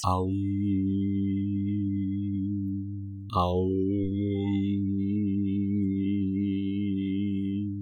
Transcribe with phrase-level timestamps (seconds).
[0.00, 0.26] Au.
[3.28, 3.68] Au.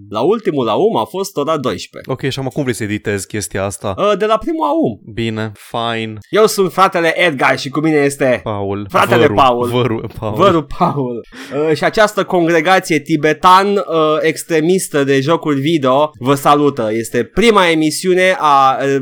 [0.09, 2.11] La ultimul aum a fost ora 12.
[2.11, 3.95] Ok, și acum cum vrei să editezi chestia asta?
[3.99, 5.13] Uh, de la primul aum.
[5.15, 6.19] Bine, fine.
[6.29, 8.87] Eu sunt fratele Edgar și cu mine este Paul.
[8.89, 9.69] Fratele văru, Paul.
[9.69, 10.35] Văru, Paul.
[10.35, 11.27] Văru Paul.
[11.69, 13.83] Uh, și această congregație tibetan uh,
[14.21, 16.89] extremistă de jocuri video vă salută.
[16.93, 18.97] Este prima emisiune a uh,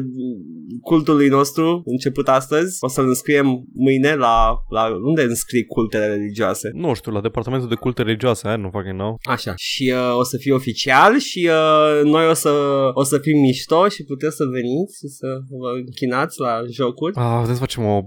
[0.83, 2.77] cultului nostru început astăzi.
[2.81, 6.71] O să-l înscriem mâine la, la unde înscrii cultele religioase.
[6.73, 9.17] Nu știu, la departamentul de culte religioase, nu fucking know.
[9.23, 9.53] Așa.
[9.57, 12.51] Și uh, o să fie oficial și uh, noi o să,
[12.95, 15.27] o să fim mișto și puteți să veniți și să
[15.61, 17.17] vă închinați la jocuri.
[17.17, 18.01] Ah, putem să facem o,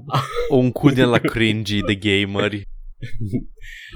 [0.49, 2.61] un cult din la cringy de gameri.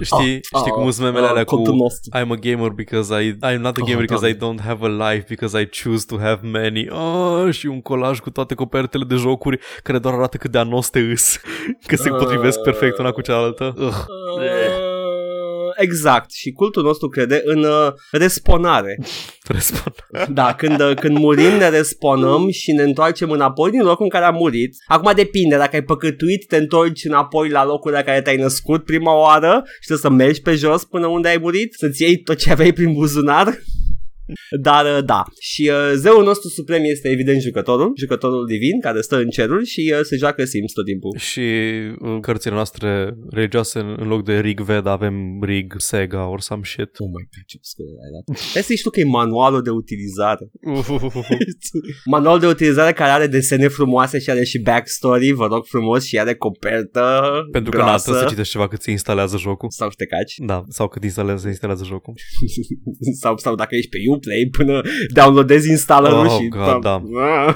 [0.01, 2.19] Știi, Ah, știi cum ah, sunt memele ah, alea cu cultul nostru.
[2.19, 4.35] I'm a gamer because I I'm not a Oh, gamer because Doamne.
[4.35, 6.87] I don't have a life because I choose to have many.
[6.89, 10.99] Oh, și un colaj cu toate copertele de jocuri care doar arată cât de anoste
[10.99, 11.37] îs,
[11.87, 12.15] că se Ah.
[12.17, 13.73] potrivesc perfect una cu cealaltă.
[13.77, 13.83] Ugh.
[13.85, 14.74] Uh,
[15.77, 16.31] exact.
[16.31, 18.99] Și cultul nostru crede în uh, responare.
[19.55, 19.95] Răspund.
[20.29, 24.25] Da, când, uh, când murim ne responăm și ne întoarcem înapoi din locul în care
[24.25, 24.75] am murit.
[24.87, 29.19] Acum depinde, dacă ai păcătuit, te întorci înapoi la locul la care te-ai născut prima
[29.19, 32.51] oară și trebuie să mergi pe jos până unde ai murit, să-ți iei tot ce
[32.51, 33.57] aveai prin buzunar.
[34.61, 39.17] Dar uh, da, și uh, zeul nostru suprem este evident jucătorul, jucătorul divin care stă
[39.17, 41.17] în ceruri și uh, se joacă Sims tot timpul.
[41.17, 41.41] Și
[41.99, 46.99] în cărțile noastre religioase, în loc de Rig Veda, avem Rig Sega or some shit.
[46.99, 48.39] Oh my god, ce scuze ai dat.
[48.53, 50.49] Hai să știu că e manualul de utilizare.
[52.15, 56.19] Manual de utilizare care are desene frumoase și are și backstory, vă rog frumos, și
[56.19, 58.03] are copertă Pentru că n-a grasă.
[58.03, 59.69] trebuie să citești ceva cât se instalează jocul.
[59.69, 60.33] Sau ștecaci.
[60.45, 62.13] Da, sau cât instalează, se instalează jocul.
[63.21, 64.81] sau, sau dacă ești pe Uplay până
[65.13, 66.47] downloadezi installerul Oh, și...
[66.47, 67.01] God, da.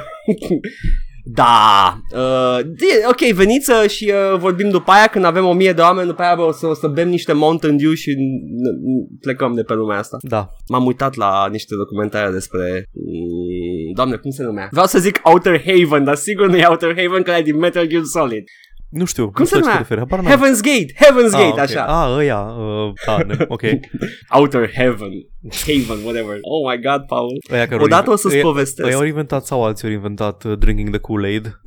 [1.33, 5.73] Da, uh, de- ok, veniți uh, și uh, vorbim după aia când avem o mie
[5.73, 8.15] de oameni, după aia bă, o să, o să bem niște Mountain Dew și n-
[8.15, 10.17] n- plecăm de pe lumea asta.
[10.21, 10.49] Da.
[10.67, 12.83] M-am uitat la niște documentare despre...
[12.93, 14.67] mm, Doamne, cum se numea?
[14.71, 17.87] Vreau să zic Outer Haven, dar sigur nu e Outer Haven, că e din Metal
[17.87, 18.43] Gear Solid.
[18.89, 19.23] Nu știu.
[19.23, 19.85] Cum nu se știu la ce numea?
[19.87, 20.31] te referi, habar n-am.
[20.33, 21.57] Heaven's Gate, Heaven's Ah, Gate, ok.
[21.59, 21.83] așa.
[21.85, 22.39] Ah, ăia.
[22.39, 23.61] Uh, da, ne- ok.
[24.35, 25.11] Outer Heaven,
[25.65, 26.37] Haven, whatever.
[26.41, 27.37] Oh my god, Paul.
[27.51, 28.87] Ăia care Odată au- o să-ți ăia- povestesc.
[28.87, 31.61] Ăia au inventat sau alții au inventat uh, Drinking the Kool-Aid.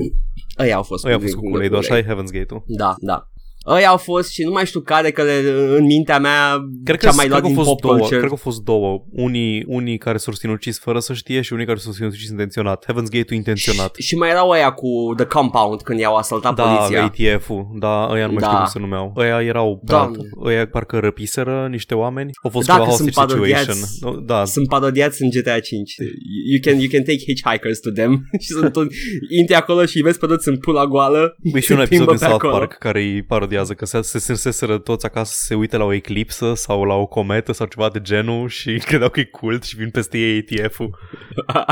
[0.59, 1.05] Ăia au fost.
[1.05, 2.62] Ăia au fost cu Kool-Aid, așa e Heaven's Gate-ul.
[2.66, 3.27] Da, da.
[3.67, 5.33] Ăia au fost și nu mai știu care, că le,
[5.77, 7.95] în mintea mea Cred că, ce-am mai cred luat că din au fost pop două,
[7.95, 8.17] culture.
[8.17, 9.05] cred că au fost două.
[9.11, 12.84] Unii, unii care s-au sinucis fără să știe și unii care s-au sinucis intenționat.
[12.84, 13.95] Heaven's Gate-ul intenționat.
[13.95, 17.05] Și, și mai erau ăia cu The Compound când i-au asaltat Da, poliția.
[17.05, 18.47] ATF-ul, da, ăia nu mai Da.
[18.47, 19.12] știu cum se numeau.
[19.17, 20.17] Ăia erau, pe Doamne.
[20.17, 20.47] altul.
[20.49, 22.31] ăia parcă răpiseră niște oameni.
[22.43, 23.67] Au fost Da, ceva că sunt hostage situation.
[23.75, 23.99] parodiați.
[24.01, 25.95] No, Da, Sunt parodiați în GTA 5.
[26.53, 28.12] You can, you can take hitchhikers to them.
[28.45, 28.87] și sunt un,
[29.41, 31.37] intri acolo și îi vezi pe toți în pula goală.
[31.53, 32.59] Băi, și Se un episod plimbă din pe South acolo.
[32.59, 33.22] Park care îi
[33.53, 36.85] parodiază că se, se, se, se toți acasă să se uite la o eclipsă sau
[36.85, 40.19] la o cometă sau ceva de genul și credeau că e cult și vin peste
[40.19, 40.99] ei ATF-ul.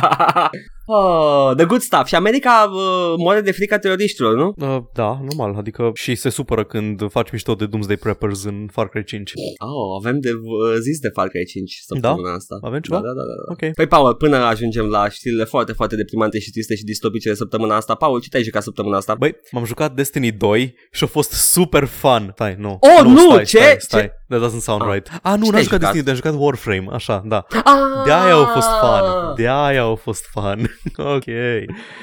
[0.86, 2.06] oh, the good stuff.
[2.06, 4.54] Și America uh, moare de frica teroriștilor, nu?
[4.56, 8.88] Uh, da, normal, adică și se supără când faci mișto de Doomsday Preppers în Far
[8.88, 9.32] Cry 5.
[9.34, 12.58] Oh, avem de uh, zis de Far Cry 5 săptămâna asta.
[12.62, 12.96] Avem ceva?
[12.96, 13.52] Da, da, da, da.
[13.66, 13.74] Ok.
[13.74, 17.76] Păi, Paul, până ajungem la știrile foarte, foarte deprimante și triste și distopice de săptămâna
[17.76, 19.14] asta, Paul, ce te-ai jucat săptămâna asta?
[19.14, 22.30] Băi, m-am jucat Destiny 2 și a fost super fun.
[22.34, 22.78] Stai, nu.
[22.98, 23.56] Oh, nu, stai, ce?
[23.58, 24.00] Stai, stai.
[24.02, 24.12] Ce?
[24.28, 24.92] That doesn't sound Ah.
[24.92, 25.08] right.
[25.22, 25.80] Ah, nu, Ce n-am te-ai jucat jucat?
[25.80, 27.44] Destiny 2, am jucat Warframe, așa, da.
[27.64, 28.04] Ah!
[28.04, 29.34] De aia au fost fun.
[29.36, 30.70] De aia au fost fun.
[31.16, 31.24] ok.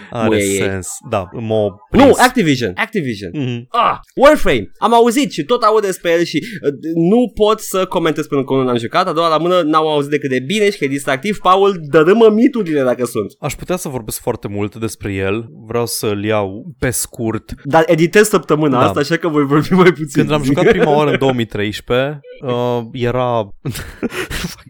[0.09, 0.55] Are Muie ei.
[0.57, 0.87] sens.
[1.09, 2.19] Da, m-a Nu, prins.
[2.19, 3.31] Activision, Activision.
[3.33, 3.67] Mhm.
[3.69, 4.71] Ah, Warframe.
[4.77, 8.59] Am auzit și tot aud despre el și uh, nu pot să comentez până când
[8.59, 10.87] nu l-am jucat, a doua la mână n-am auzit decât de bine și că e
[10.87, 11.37] distractiv.
[11.37, 13.31] Paul, dărâmă miturile dacă sunt.
[13.39, 15.45] Aș putea să vorbesc foarte mult despre el.
[15.67, 17.51] Vreau să-l iau pe scurt.
[17.63, 18.85] Dar editez săptămâna Da.
[18.85, 20.07] asta, așa că voi vorbi mai puțin.
[20.13, 23.27] Când l-am jucat prima oară în 2013, uh, era...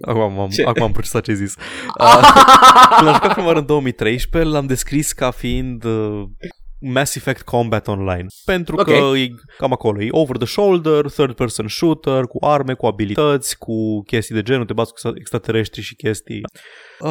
[0.01, 0.63] acum, am, Ce?
[0.63, 1.55] acum am procesat ce ai zis.
[1.99, 2.19] Uh,
[2.95, 3.86] când l-am jucat prima oară în 2013,
[4.47, 5.83] l-am descris ca fiind...
[5.83, 6.23] Uh,
[6.79, 8.25] Mass Effect Combat Online.
[8.45, 9.17] Pentru că Ok.
[9.17, 9.27] e
[9.57, 10.01] cam acolo.
[10.01, 14.65] E over the shoulder, third person shooter Cu arme, cu abilități Cu chestii de genul
[14.65, 16.41] Te bați cu extraterestri și chestii
[16.99, 17.09] Uh,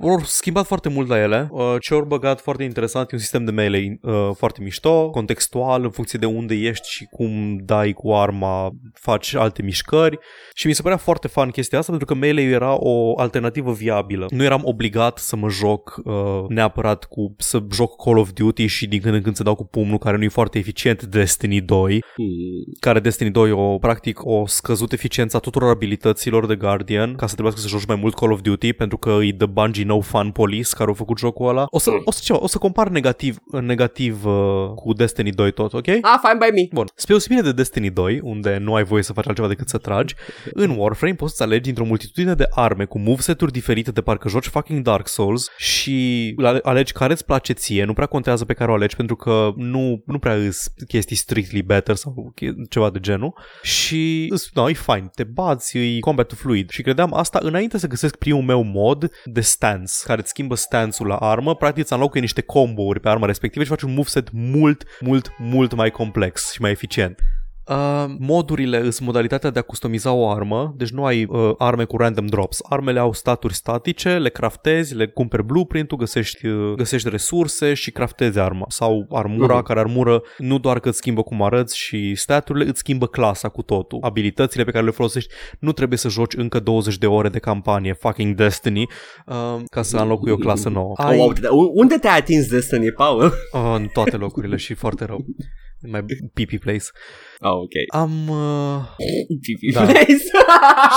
[0.00, 1.48] au schimbat foarte mult la ele.
[1.50, 5.82] Uh, ce au băgat foarte interesant e un sistem de melee uh, foarte mișto, contextual,
[5.82, 10.18] în funcție de unde ești și cum dai cu arma, faci alte mișcări.
[10.54, 14.26] Și mi se părea foarte fan chestia asta pentru că melee era o alternativă viabilă.
[14.30, 16.14] Nu eram obligat să mă joc uh,
[16.48, 19.54] neapărat cu să joc Call of Duty și din când când în când se dau
[19.54, 22.26] cu pumnul, care nu e foarte eficient, Destiny 2, Hmm.
[22.80, 27.60] care Destiny 2 o, practic o scăzut eficiența tuturor abilităților de Guardian ca să trebuiască
[27.60, 30.68] să joci mai mult Call of Duty pentru că e The Bungie No Fun Police
[30.76, 31.66] care au făcut jocul ăla.
[31.70, 34.32] O să, o să, ceva, o să compar negativ, negativ uh,
[34.74, 35.86] cu Destiny 2 tot, ok?
[35.88, 36.68] Ah, fine by me.
[36.72, 36.86] Bun.
[36.94, 40.14] Spre deosebire de Destiny 2, unde nu ai voie să faci altceva decât să tragi,
[40.52, 44.46] în Warframe poți să alegi dintr-o multitudine de arme cu moveset-uri diferite de parcă joci
[44.46, 48.70] fucking Dark Souls și ale- alegi care îți place ție, nu prea contează pe care
[48.70, 52.98] o alegi pentru că nu, nu prea îs chestii strictly better sau che- ceva de
[53.00, 57.78] genul și îs- no, e fine, te bați, e combat fluid și credeam asta înainte
[57.78, 61.92] să găsesc primul meu mod de stance, care îți schimbă stance-ul la armă, practic îți
[61.92, 66.52] înlocuie niște combo-uri pe arma respectivă și faci un moveset mult, mult, mult mai complex
[66.52, 67.20] și mai eficient.
[67.68, 71.96] Uh, modurile sunt modalitatea de a customiza o armă, deci nu ai uh, arme cu
[71.96, 72.58] random drops.
[72.68, 78.38] Armele au staturi statice, le craftezi, le cumperi blueprint-ul, găsești, uh, găsești resurse și craftezi
[78.38, 78.64] arma.
[78.68, 79.64] Sau armura, Mhm.
[79.64, 83.62] care armură nu doar că îți schimbă cum arăți și staturile, îți schimbă clasa cu
[83.62, 83.98] totul.
[84.02, 87.92] Abilitățile pe care le folosești nu trebuie să joci încă 20 de ore de campanie,
[87.92, 88.86] fucking Destiny,
[89.26, 90.92] uh, ca să înlocui o clasă nouă.
[90.96, 93.22] Oh, wow, te- unde te-ai atins Destiny, Paul?
[93.52, 95.24] Uh, în toate locurile și foarte rău.
[95.86, 96.04] În mai
[96.34, 96.84] pipi place.
[97.40, 98.00] Oh, ok.
[98.00, 98.28] Am...
[98.28, 98.82] Uh,
[99.46, 99.82] Pipi Da.
[99.82, 100.06] place.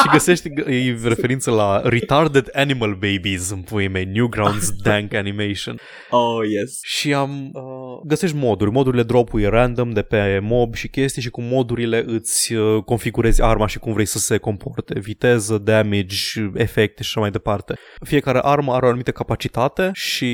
[0.02, 5.80] și găsești e referință la Retarded Animal Babies în puii mei, Newgrounds Dank Animation.
[6.10, 6.80] oh, yes.
[6.84, 7.50] Și am...
[7.54, 7.62] Uh,
[8.08, 8.72] găsești moduri.
[8.72, 13.68] Modurile drop random de pe mob și chestii și cu modurile îți uh, configurezi arma
[13.68, 15.00] și cum vrei să se comporte.
[15.00, 16.16] Viteză, damage,
[16.54, 17.74] efecte și așa mai departe.
[18.06, 20.28] Fiecare armă are o anumită capacitate și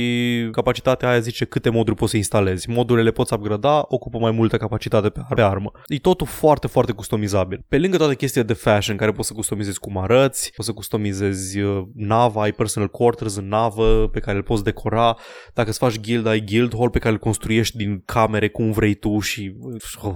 [0.52, 2.70] capacitatea aia zice câte moduri poți să instalezi.
[2.70, 5.72] Modurile le poți upgrada, ocupă mai multă capacitate pe, pe armă.
[5.88, 7.66] E totul foarte, foarte customizabil.
[7.68, 11.60] Pe lângă toate chestiile de fashion care poți să customizezi cum arăți, poți să customizezi
[11.60, 15.18] uh, nava, ai personal quarters în navă pe care îl poți decora,
[15.54, 18.94] dacă îți faci guild, ai guild hall pe care îl construiești din camere cum vrei
[18.94, 19.56] tu și
[20.02, 20.14] oh,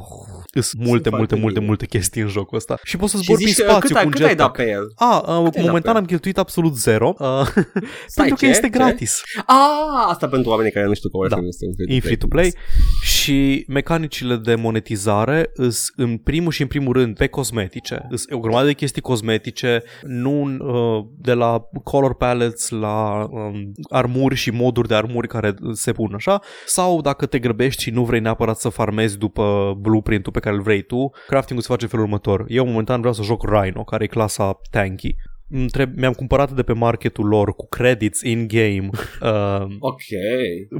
[0.62, 1.66] sunt multe, multe, foarte multe, bine.
[1.66, 2.78] multe chestii în jocul ăsta.
[2.84, 4.36] Și poți să Și zbori prin zici, uh, spațiu cât, cu ai, un cât ai
[4.36, 4.56] dat jetpack.
[4.56, 4.92] pe el?
[4.96, 7.48] A, uh, ai dat momentan pe am cheltuit absolut zero, uh,
[8.20, 8.48] pentru că ce?
[8.48, 8.78] este Ce?
[8.78, 9.22] gratis.
[9.46, 11.48] Ah, asta pentru oamenii care nu știu că Warframe Da.
[11.48, 12.54] este un E free to play
[13.20, 18.06] și mecanicile de monetizare îs în primul și în primul rând pe cosmetice.
[18.10, 24.36] Îs o grămadă de chestii cosmetice, nu uh, de la color palettes la um, armuri
[24.36, 28.20] și moduri de armuri care se pun așa, sau dacă te grăbești și nu vrei
[28.20, 32.06] neapărat să farmezi după blueprint-ul pe care îl vrei tu, crafting-ul se face în felul
[32.06, 32.46] următor.
[32.48, 35.16] Eu momentan vreau să joc Rhino, care e clasa tanky.
[35.52, 38.90] Îmi treb- mi-am cumpărat de pe marketul lor cu credits in-game
[39.22, 40.02] uh, Ok.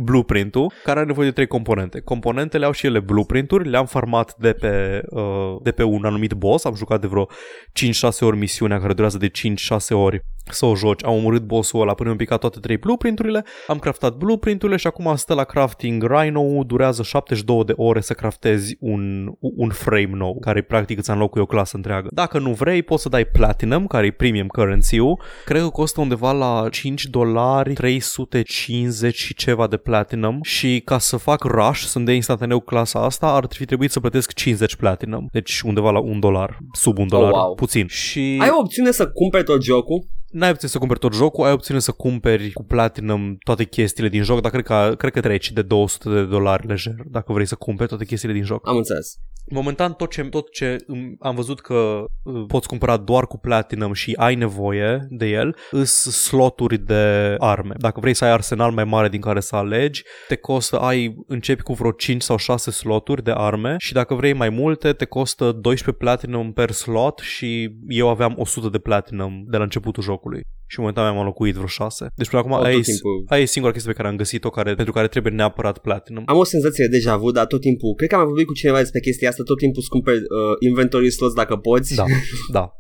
[0.02, 2.00] blueprint-ul, care are nevoie de trei componente.
[2.00, 6.66] Componentele au și ele blueprint-uri, le-am farmat de pe, uh, de pe un anumit boss,
[6.66, 7.28] am jucat de vreo
[7.74, 10.20] 5-6 ori misiunea care durează de 5-6 ori
[10.52, 11.06] să o joci.
[11.06, 15.16] Am omorât boss-ul ăla până am picat toate trei blueprint-urile, am craftat blueprint-urile și acum
[15.16, 20.62] stă la crafting Rhino, durează 72 de ore să craftezi un, un frame nou, care
[20.62, 22.08] practic îți înlocuie o clasă întreagă.
[22.12, 26.32] Dacă nu vrei, poți să dai Platinum, care e premium currency-ul, cred că costă undeva
[26.32, 32.14] la 5 dolari 350 și ceva de Platinum și ca să fac rush, să-mi dea
[32.14, 36.58] instantaneu clasa asta, ar fi trebuit să plătesc 50 Platinum, deci undeva la un dolar,
[36.72, 37.56] sub un dolar, wow.
[37.56, 37.88] puțin.
[37.88, 40.08] Și Ai o opțiune să cumperi tot jocul?
[40.32, 44.24] N-ai opțiune să cumperi tot jocul, ai opțiune să cumperi cu Platinum toate chestiile din
[44.24, 47.56] joc, dar cred că, cred că treci de 200 de dolari lejer dacă vrei să
[47.56, 48.68] cumperi toate chestiile din joc.
[48.68, 49.16] Am înțeles.
[49.50, 53.94] Momentan tot ce, tot ce îmi- am văzut că uh, poți cumpăra doar cu Platinum
[53.94, 55.92] și ai nevoie de el, îs
[56.24, 57.74] sloturi de arme.
[57.78, 61.62] Dacă vrei să ai arsenal mai mare din care să alegi, te costă, ai, începi
[61.62, 65.52] cu vreo 5 sau 6 sloturi de arme și dacă vrei mai multe, te costă
[65.52, 70.42] 12 Platinum per slot și eu aveam 100 de Platinum de la începutul jocului.
[70.72, 72.08] Și momentan mi-am înlocuit vreo 6.
[72.16, 73.24] Deci până acum Oh, tot aia e, timpul.
[73.28, 76.24] aia e singura chestie pe care am găsit-o care, pentru care trebuie neapărat Platinum.
[76.26, 78.54] Am o senzație de deja vu, dar tot timpul, cred că am mai vorbit cu
[78.54, 81.96] cineva despre chestia asta, tot timpul îți cumperi uh, inventory slots dacă poți.
[81.96, 82.06] Da,
[82.52, 82.74] da.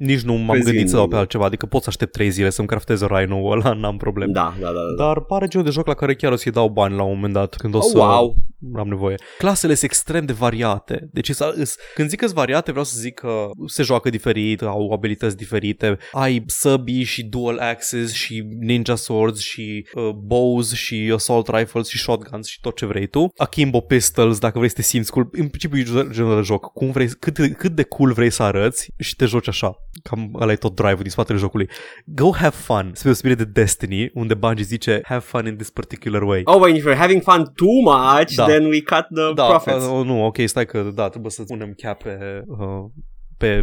[0.00, 1.20] Nici nu m-am Pe gândit zi, să dau pe nu.
[1.20, 4.32] altceva, adică pot să aștept 3 zile să-mi craftez Rhino-ul ăla, n-am probleme.
[4.32, 4.72] da, da, da.
[4.96, 5.04] da.
[5.04, 7.32] Dar pare genul de joc la care chiar o să-i dau bani la un moment
[7.32, 8.34] dat, când o Oh, să wow.
[8.76, 9.14] am nevoie.
[9.38, 11.08] Clasele sunt extrem de variate.
[11.12, 14.62] Deci îs- îs- când zic că sunt variate, vreau să zic că se joacă diferit,
[14.62, 15.96] au abilități diferite.
[16.12, 21.98] Ai săbii și dual axes și ninja swords și uh, bows și assault rifles și
[21.98, 23.32] shotguns și tot ce vrei tu.
[23.36, 25.28] Akimbo pistols, dacă vrei să te simți cool.
[25.32, 26.72] În principiu e genul de joc.
[26.72, 29.74] Cum vrei, cât, cât de cool vrei să arăți și te joci așa.
[30.02, 31.68] Cam ăla e tot drive-ul din spatele jocului.
[32.04, 32.84] Go have fun.
[32.94, 36.40] Spre deosebire de Destiny, unde Bungie zice have fun in this particular way.
[36.44, 38.46] Oh, but if you're having fun too much, Da.
[38.46, 39.84] then we cut the da, profits.
[39.84, 42.90] uh, nu, ok, stai că da, trebuie să punem cap pe, uh,
[43.36, 43.62] pe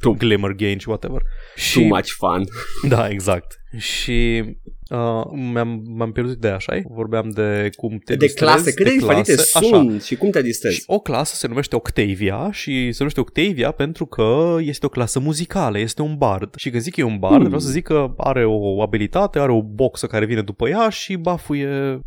[0.00, 1.20] Too- Glimmer Gain și whatever.
[1.56, 2.44] Și, Too much fun.
[2.88, 3.56] Da, exact.
[3.76, 4.44] Și
[4.90, 8.92] Uh, m-am, m-am pierdut de așa, vorbeam de cum te De distrezi, clase, cât de,
[8.92, 10.76] diferite clase, sunt și cum te distrezi.
[10.76, 15.18] Și o clasă se numește Octavia și se numește Octavia pentru că este o clasă
[15.18, 16.54] muzicală, este un bard.
[16.56, 17.44] Și când zic că e un bard, Hmm.
[17.44, 21.16] vreau să zic că are o abilitate, are o boxă care vine după ea și
[21.16, 22.00] bafuie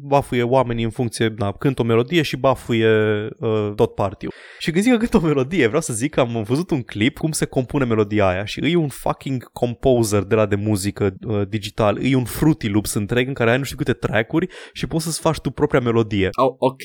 [0.00, 2.88] bafuie oamenii în funcție, da, cântă o melodie și bafuie
[3.38, 4.26] uh, tot party
[4.58, 7.18] Și când zic că cântă o melodie, vreau să zic că am văzut un clip
[7.18, 11.48] cum se compune melodia aia și e un fucking composer de la de muzică uh,
[11.48, 15.04] digital, e un Fruity Loops întreg în care ai nu știu câte track-uri și poți
[15.04, 16.28] să-ți faci tu propria melodie.
[16.42, 16.82] Oh, ok.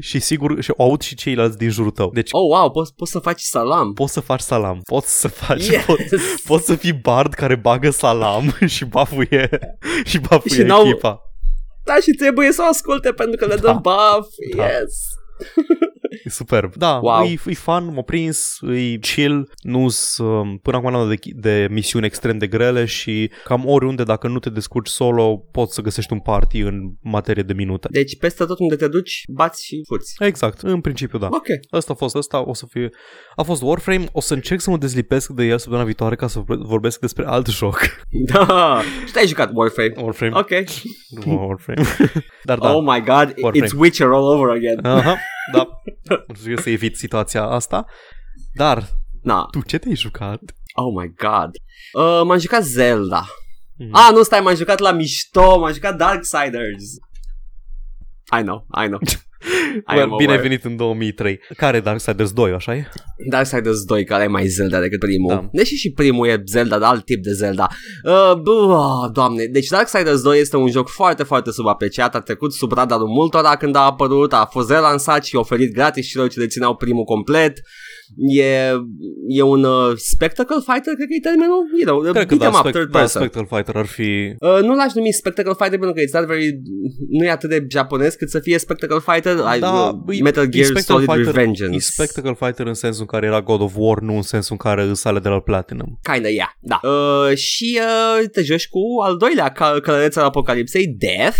[0.00, 2.10] Și sigur, și o aud și ceilalți din jurul tău.
[2.14, 3.92] Deci Oh, wow, poți, poți să faci salam.
[3.92, 5.84] poți să faci salam, poți să faci, Yes!
[5.84, 6.02] poți,
[6.46, 9.48] poți să fii bard care bagă salam și bafuie,
[10.04, 11.22] și bafuie Și n-au- echipa.
[11.88, 13.72] Da, și trebuie să o asculte pentru că le dă Da.
[13.72, 14.28] buff.
[14.56, 14.64] Da.
[14.66, 14.94] Yes.
[16.24, 16.74] E superb.
[16.76, 17.24] Da, Wow.
[17.24, 19.86] e, e fun, m-a prins, e chill, nu
[20.18, 24.38] um, până acum n-am de, de misiuni extrem de grele și cam oriunde, dacă nu
[24.38, 27.88] te descurci solo, poți să găsești un party în materie de minute.
[27.90, 30.14] Deci peste tot unde te duci, bați și fuți.
[30.18, 31.26] Exact, în principiu da.
[31.30, 31.46] Ok.
[31.70, 32.90] Asta a fost, asta o să fie,
[33.36, 36.42] a fost Warframe, o să încerc să mă dezlipesc de el săptămâna viitoare ca să
[36.46, 37.78] vorbesc despre alt joc.
[38.32, 38.80] Da.
[39.06, 39.92] Și te-ai jucat Warframe.
[40.02, 40.50] Warframe, Ok.
[41.24, 41.82] nu Warframe.
[42.44, 42.74] Dar da.
[42.74, 43.66] Oh my god, Warframe.
[43.66, 44.84] it's Witcher all over again.
[44.84, 45.16] Aha,
[45.52, 45.68] da.
[46.26, 47.86] Încerc să evit situația asta.
[48.54, 48.88] Dar,
[49.22, 49.46] Na.
[49.50, 50.40] tu ce te-ai jucat?
[50.74, 51.50] Oh my god.
[51.92, 53.26] Uh, m-am jucat Zelda.
[53.78, 53.94] Mhm.
[53.94, 56.84] Ah, nu, stai, m-am jucat la mișto, m-am jucat Darksiders.
[58.38, 58.98] I know, I know.
[59.94, 60.40] I am Bine ai aware.
[60.40, 61.40] venit în 2003.
[61.56, 62.88] Care Darksiders 2, așa e?
[63.30, 65.28] Darksiders 2, care e mai Zelda decât primul.
[65.34, 65.48] Da.
[65.52, 67.68] Deși și primul e Zelda, dar alt tip de Zelda.
[68.04, 72.14] Uh, bă, doamne, deci Darksiders 2 este un joc foarte, foarte subapreciat.
[72.14, 76.28] A trecut sub radarul multora când a apărut, a fost relansat și oferit gratis celor
[76.28, 77.60] ce dețineau primul complet.
[78.16, 78.72] E,
[79.28, 81.62] e un uh, spectacle fighter, cred că e termenul?
[81.80, 83.20] You know, Cred că beat 'em da, up, spect- third da, person.
[83.22, 84.08] Spectral Fighter ar fi...
[84.38, 86.48] Uh, nu l-aș numi Spectacle Fighter pentru că it's not very,
[87.18, 89.27] nu e atât de japonez cât să fie Spectacle Fighter.
[89.56, 91.76] I, Da, uh, e- Metal e Gear Spectral Solid Fighter- Revengeance.
[91.76, 94.70] E Spectacle Fighter în sensul în care era God of War, nu în sensul în
[94.70, 95.98] care îs ale de la Platinum.
[96.12, 96.80] Kinda, yeah, da.
[96.82, 97.80] Uh, și
[98.20, 101.36] uh, te joci cu al doilea ca- călăreț al apocalipsei, Death,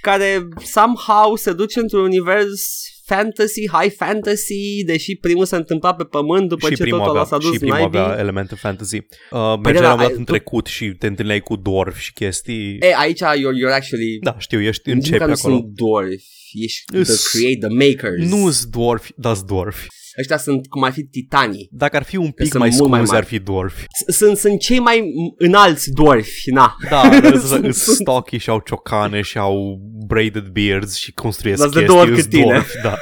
[0.00, 2.62] care somehow se duce într-un univers
[3.06, 7.28] fantasy, high fantasy, deși primul se întâmpla pe pământ după și ce primul totul avea,
[7.28, 7.98] s-a dus și primul naibii.
[7.98, 8.96] avea elemente fantasy.
[8.96, 11.56] Uh, Păi mergeai da, la un dat ai- în tu- trecut și te întâlneai cu
[11.56, 12.76] dwarf și chestii.
[12.80, 14.18] E, aici you're, you're actually...
[14.20, 15.54] Da, știu, ești nici începi măcar nu acolo.
[15.54, 16.22] sunt dwarf,
[16.62, 18.30] ești the Îs- create, the makers.
[18.30, 19.86] Nu-s dwarf, da dwarf.
[20.20, 21.68] Ăștia sunt cum ar fi titanii.
[21.70, 23.24] Dacă ar fi un pic Sunt mai mult mai scuzi, mari.
[23.24, 23.74] ar fi dwarf.
[24.08, 25.02] S- Sunt, sunt cei mai
[25.38, 26.74] înalți dwarfi, na.
[26.90, 27.02] Da,
[27.46, 31.96] Sunt- sunt stocky și au ciocane și au braided beards și construiesc Dar-s de chestii.
[31.96, 32.44] două ori îs cât tine.
[32.44, 32.96] dwarf, Da.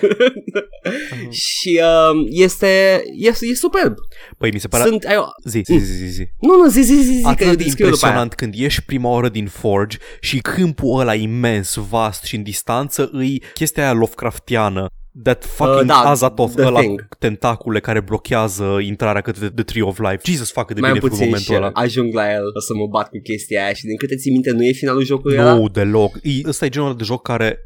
[1.30, 3.94] și uh, este, este, e superb.
[4.38, 4.84] Păi mi se pare...
[4.88, 6.24] Sunt, ai, Zi, zi, zi, zi, zi.
[6.40, 7.88] nu, nu, zi, zi, zi, zi, că Atât de descriu după aia.
[7.92, 13.08] impresionant când ieși prima oară din Forge și câmpul ăla imens, vast și în distanță
[13.12, 14.86] îi chestia aia Lovecraftiană.
[15.22, 17.08] That fucking Uh, da, Azathoth The ăla Thing.
[17.08, 20.18] cu tentacule care blochează intrarea către The Tree of Life.
[20.24, 21.82] Jesus, fuck, cât de Mai bine am e făcut puțin și momentul ăla.
[21.84, 24.50] ajung la el, o să mă bat cu chestia aia și din câte ții minte
[24.50, 25.54] nu e finalul jocului ăla?
[25.54, 26.16] Nu, deloc.
[26.22, 27.58] E, ăsta e genul de joc care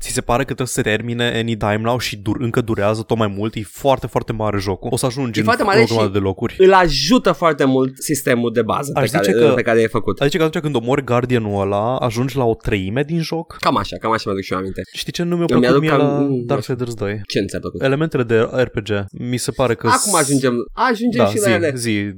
[0.00, 3.16] ți se pare că trebuie să se termine anytime now și dur, încă durează tot
[3.16, 3.54] mai mult.
[3.54, 4.88] E foarte, foarte mare jocul.
[4.92, 6.54] O să ajungi E în foarte mare o grămadă și- de locuri.
[6.58, 9.86] Îl ajută foarte mult sistemul de bază pe Aș care, zice că- pe care e
[9.86, 10.20] făcut.
[10.20, 13.56] Adică că atunci când omori Guardianul ăla, ajungi la o treime din joc.
[13.60, 14.80] Cam așa, cam așa mi-aduc și eu aminte.
[14.92, 17.20] Știi ce nu mi-a Îmi plăcut aduc mie cam- la mm, Darksiders 2?
[17.26, 17.82] Ce nu ți-a plăcut?
[17.82, 19.04] Elementele de RPG.
[19.12, 19.86] Mi se pare că...
[19.86, 21.72] Acum ajungem, ajungem da, și zi, la ele.
[21.76, 21.90] zi.
[21.98, 22.12] în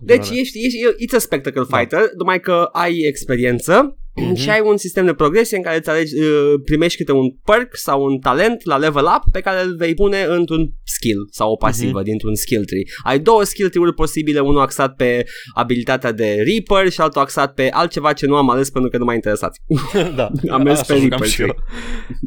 [0.00, 0.40] Deci continuare.
[0.40, 1.76] ești, ești, it's a spectacle Da.
[1.76, 4.34] fighter, numai că ai experiență Mhm.
[4.34, 7.76] și ai un sistem de progresie în care îți alegi, uh, primești câte un perk
[7.76, 11.56] sau un talent la level up pe care îl vei pune într-un skill sau o
[11.56, 12.04] pasivă Mhm.
[12.04, 12.82] dintr-un skill tree.
[13.04, 17.68] Ai două skill tree-uri posibile, unul axat pe abilitatea de Reaper și altul axat pe
[17.72, 19.56] altceva ce nu am ales pentru că nu m-a interesat.
[20.16, 21.54] da, Am mers așa pe jucam Reaper și eu.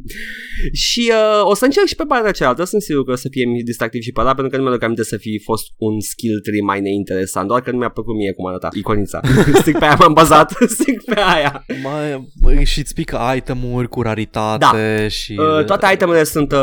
[0.88, 3.44] și uh, o să încerc și pe partea cealaltă, sunt sigur că o să fie
[3.65, 6.62] distractiv și pe ăla, pentru că nu mi-aduc aminte să fi fost un skill tree
[6.62, 9.20] mai neinteresant, doar că nu mi-a plăcut mie cum arăta iconița.
[9.62, 11.65] Strict pe aia m-am bazat, strict pe aia.
[11.84, 15.36] Mai, mai, și îți pică item-uri cu raritate și...
[15.38, 16.60] Uh, toate itemele sunt uh,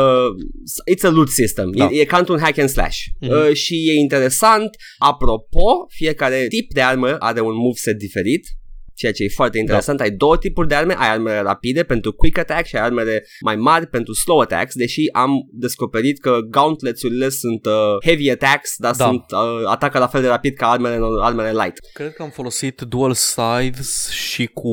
[0.95, 1.71] it's a loot system.
[1.71, 1.87] Da.
[1.91, 2.97] E, e ca un hack and slash.
[3.19, 3.31] Mhm.
[3.31, 4.69] Uh, și e interesant.
[4.97, 8.47] Apropo, fiecare tip de armă are un moveset diferit.
[8.95, 12.37] Ceea ce e foarte interesant, ai două tipuri de arme, ai armele rapide pentru quick
[12.37, 17.65] attack și ai armele mai mari pentru slow attacks, deși am descoperit că gauntlets-urile sunt
[17.65, 17.73] uh,
[18.05, 19.05] heavy attacks, dar Da.
[19.05, 21.79] sunt uh, atacă la fel de rapid ca armele, armele light.
[21.93, 24.71] Cred că am folosit dual scythes și cu,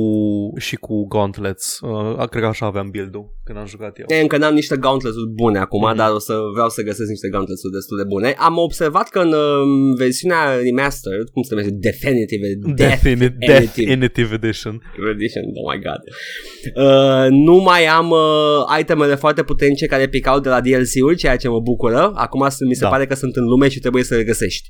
[0.59, 1.79] și cu gauntlets.
[1.81, 3.41] Uh, cred că așa aveam build-ul.
[3.45, 4.05] Când am jucat eu.
[4.17, 5.97] E, încă n-am niște gauntlets-uri bune acum, Mhm.
[5.97, 8.35] dar o să vreau să găsesc niște gauntlets-uri destul de bune.
[8.39, 14.75] Am observat că în um, versiunea remastered, cum se numește, Definitive, Death Defini- Definitive Edition.
[15.15, 16.03] Edition, oh my god.
[16.85, 21.49] Uh, nu mai am uh, itemele foarte puternice care picau de la DLC-uri, ceea ce
[21.49, 22.13] mă bucură.
[22.15, 22.89] Acum sunt- mi se Da.
[22.89, 24.69] pare că sunt în lume și trebuie să le găsești.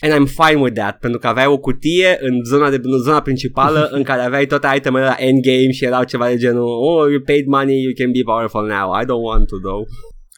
[0.00, 3.20] And I'm fine with that, pentru că aveai o cutie în zona, de, în zona
[3.22, 7.20] principală în care aveai toate itemele la endgame și erau ceva de genul Oh, you
[7.24, 9.00] paid money, you can be powerful now.
[9.00, 9.86] I don't want to though.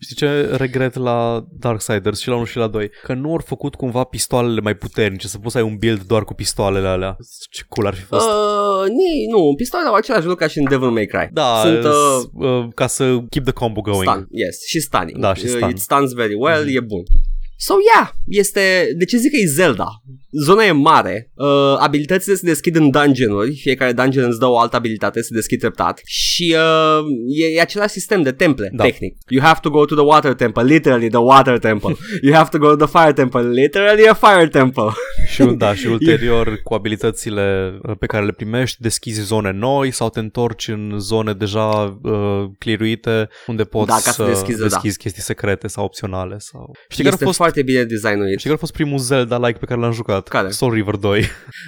[0.03, 2.91] Știi ce regret la Darksiders și la 1 și la 2?
[3.03, 6.25] Că nu au făcut cumva pistoalele mai puternice, să poți să ai un build doar
[6.25, 7.17] cu pistoalele alea.
[7.51, 8.27] Ce cool ar fi fost.
[8.29, 11.29] Uh, ni, nu, pistolele au același lucru ca și în Devil May Cry.
[11.33, 11.91] da, sunt, uh,
[12.21, 14.09] s- uh, ca să keep the combo going.
[14.11, 15.19] Stun, yes, și stunning.
[15.19, 15.69] Da, și Uh, stun.
[15.69, 16.77] It stuns very well, Mhm.
[16.77, 17.03] e bun.
[17.67, 18.61] So, yeah, este...
[18.97, 19.89] De ce zic că e Zelda?
[20.45, 24.77] Zona e mare, uh, abilitățile se deschid în dungeon-uri, fiecare dungeon îți dă o altă
[24.77, 28.85] abilitate, se deschid treptat și uh, e, e același sistem de temple, Da.
[28.85, 29.17] tehnic.
[29.29, 31.97] You have to go to the water temple, literally the water temple.
[32.23, 34.85] you have to go to the fire temple, literally a fire temple.
[35.33, 40.09] Și, da, și ulterior cu abilitățile uh, pe care le primești deschizi zone noi sau
[40.09, 42.13] te întorci în zone deja uh,
[42.59, 44.65] clearuite unde poți Da, ca să să deschizi, da.
[44.65, 46.37] deschizi chestii secrete sau opționale.
[46.39, 46.77] Sau...
[46.89, 48.31] Știi, care a este fost, foarte bine designuit.
[48.39, 50.29] știi care a fost primul Zelda-like pe care l-am jucat?
[50.29, 50.49] Care?
[50.51, 51.21] Soul River 2.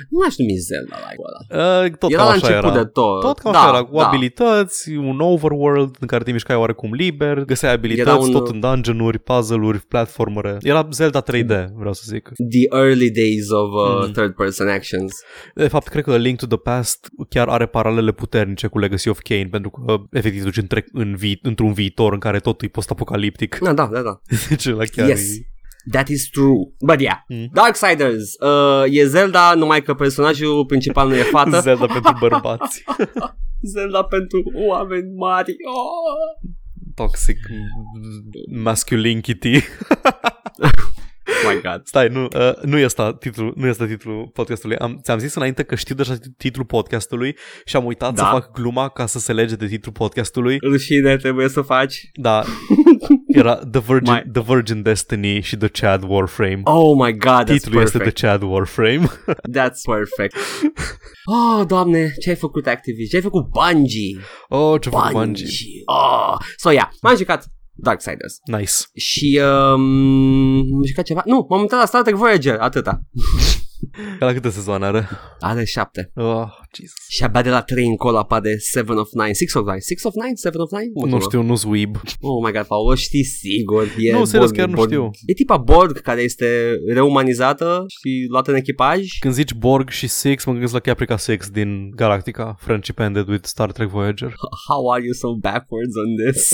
[0.09, 1.41] Nu aș numi Zelda like ăla.
[1.53, 2.83] Uh, tot Era cam la așa început era.
[2.83, 3.21] de tot.
[3.21, 4.07] Tot cam da, așa era, cu da.
[4.07, 8.61] abilități, un overworld în care te mișcai oarecum liber, găseai abilități, Era un- tot în
[8.61, 10.57] dungeon-uri, puzzle-uri, platformere.
[10.61, 11.47] Era Zelda 3D,
[11.77, 12.23] vreau să zic.
[12.29, 14.13] The early days of uh, Mm.
[14.13, 15.13] third person actions.
[15.55, 19.09] De fapt, cred că A Link to the Past chiar are paralele puternice cu Legacy
[19.09, 22.71] of Kain, pentru că efectiv duci între, în vi- într-un viitor în care totul e
[22.71, 23.59] post-apocaliptic.
[23.63, 24.21] Da, da, da, da.
[24.49, 25.37] Deci la chiar Yes.
[25.37, 25.47] e...
[25.91, 26.73] That is true.
[26.81, 27.19] But yeah.
[27.29, 27.51] Mm.
[27.53, 28.37] Darksiders.
[28.41, 31.61] Uh, e Zelda, numai că personajul principal nu e fată.
[31.69, 32.85] Zelda pentru bărbați.
[33.75, 35.51] Zelda pentru oameni mari.
[35.51, 36.51] Oh.
[36.95, 37.39] Toxic
[38.51, 39.61] masculinity.
[41.45, 41.81] Oh my god.
[41.85, 44.77] Stai, nu, uh, nu e asta titlul, nu e asta titlul podcastului.
[44.77, 48.23] Am, ți-am zis înainte că știu deja titlul podcastului și am uitat Da.
[48.23, 50.57] să fac gluma ca să se lege de titlul podcastului.
[50.63, 52.11] Rușine trebuie să faci.
[52.15, 52.43] Da,
[53.35, 56.61] era The Virgin, Mai- The Virgin Destiny și The Chad Warframe.
[56.65, 58.19] Oh my god, that's Titlul este perfect.
[58.19, 59.07] The Chad Warframe.
[59.59, 60.37] That's perfect.
[61.25, 63.09] Oh, doamne, ce ai făcut Activision?
[63.09, 64.21] Ce ai făcut Bungie?
[64.49, 65.45] Oh, ce fac Bungie.
[65.45, 65.83] Bungie.
[65.87, 66.37] Oh.
[66.57, 68.41] So, yeah, m-am jucat Darksiders.
[68.45, 68.73] Nice.
[68.95, 71.23] Și um, am jucat ceva?
[71.25, 73.03] Nu, m-am uitat la Star Trek Voyager, atâta.
[74.19, 75.09] Ca la câte sezoane are?
[75.41, 76.11] Are șapte.
[76.15, 77.05] Oh, Jesus.
[77.09, 80.15] Și abia de la 3 încolo apare 7 of 9, 6 of 9, 6 of
[80.15, 80.85] 9, 7 of 9?
[81.15, 81.97] Nu știu, nu weeb.
[82.21, 83.83] Oh my god, Paul, o știi sigur.
[83.99, 85.11] E Nu, serios, chiar nu știu.
[85.27, 86.47] E tipa Borg care este
[86.95, 89.01] reumanizată și luată în echipaj.
[89.21, 93.45] Când zici Borg și Six, mă gândesc la Caprica 6 din Galactica, Friendship Ended with
[93.47, 94.33] Star Trek Voyager.
[94.69, 96.49] How are you so backwards on this?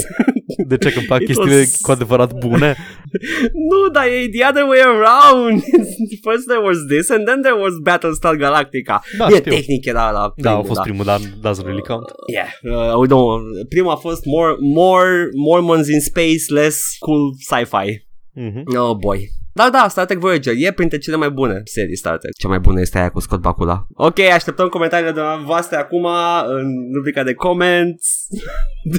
[0.66, 0.90] De ce?
[0.92, 2.76] Că îmi plac It chestiile was- cu adevărat bune?
[3.70, 5.60] nu, dar e the other way around.
[6.26, 9.02] First there was this and then there was Battlestar Galactica.
[9.18, 9.50] Da, Bine, știu.
[9.52, 12.10] tehnic era la Da, primul, a fost primul, dar doesn't really count.
[12.32, 13.68] Yeah, uh, we don't.
[13.68, 18.06] Primul a fost more, more Mormons in space, less cool sci-fi.
[18.32, 18.76] Mhm.
[18.76, 19.28] Oh boy.
[19.52, 22.32] Da, da, Star Trek Voyager e printre cele mai bune serii Star Trek.
[22.34, 23.86] Cea mai bună este aia cu Scott Bakula.
[23.94, 26.04] Ok, așteptăm comentariile de voastre acum
[26.46, 28.26] în rubrica de comments.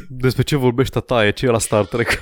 [0.10, 1.32] Despre ce vorbești tataie?
[1.32, 2.10] Ce e la Star Trek?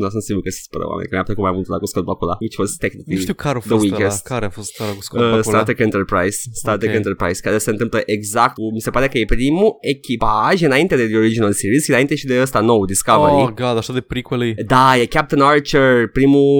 [0.00, 2.06] Nu sunt sigur că se spără oameni, că mi-a plăcut mai mult la cu Scott
[2.10, 3.96] Bakula, which was technically Nu știu care a the fost ăla.
[3.96, 4.20] weakest.
[4.32, 5.52] Care a fost ăla cu Scott Uh, Bakula?
[5.52, 6.96] Star Trek Enterprise Star Trek Ok.
[7.00, 11.06] Enterprise Care se întâmplă exact cu, Mi se pare că e primul echipaj Înainte de
[11.10, 14.86] The Original Series Înainte și de ăsta nou Discovery Oh, god, așa de prequel Da,
[15.00, 16.52] e Captain Archer Primul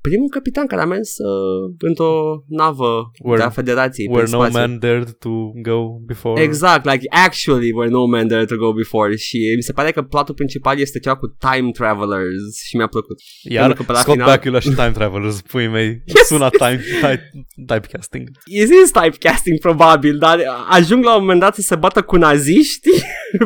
[0.00, 2.12] Primul capitan care a mers uh, Într-o
[2.48, 4.58] navă Where- De a federației Where prin no spațiu.
[4.60, 5.30] man dared to
[5.62, 6.42] go before.
[6.42, 10.02] Exact, like actually where no man dared to go before Și mi se pare că
[10.02, 13.98] platul principal este ceva cu time travelers Și mi-a plăcut Iar Pentru că pe la
[13.98, 17.30] Scott final- Bakula și Time Travelers, pui mei, suna time, type,
[17.66, 18.28] typecasting.
[18.44, 22.88] It is typecasting probabil Dar ajung la un moment dat să se bată cu naziști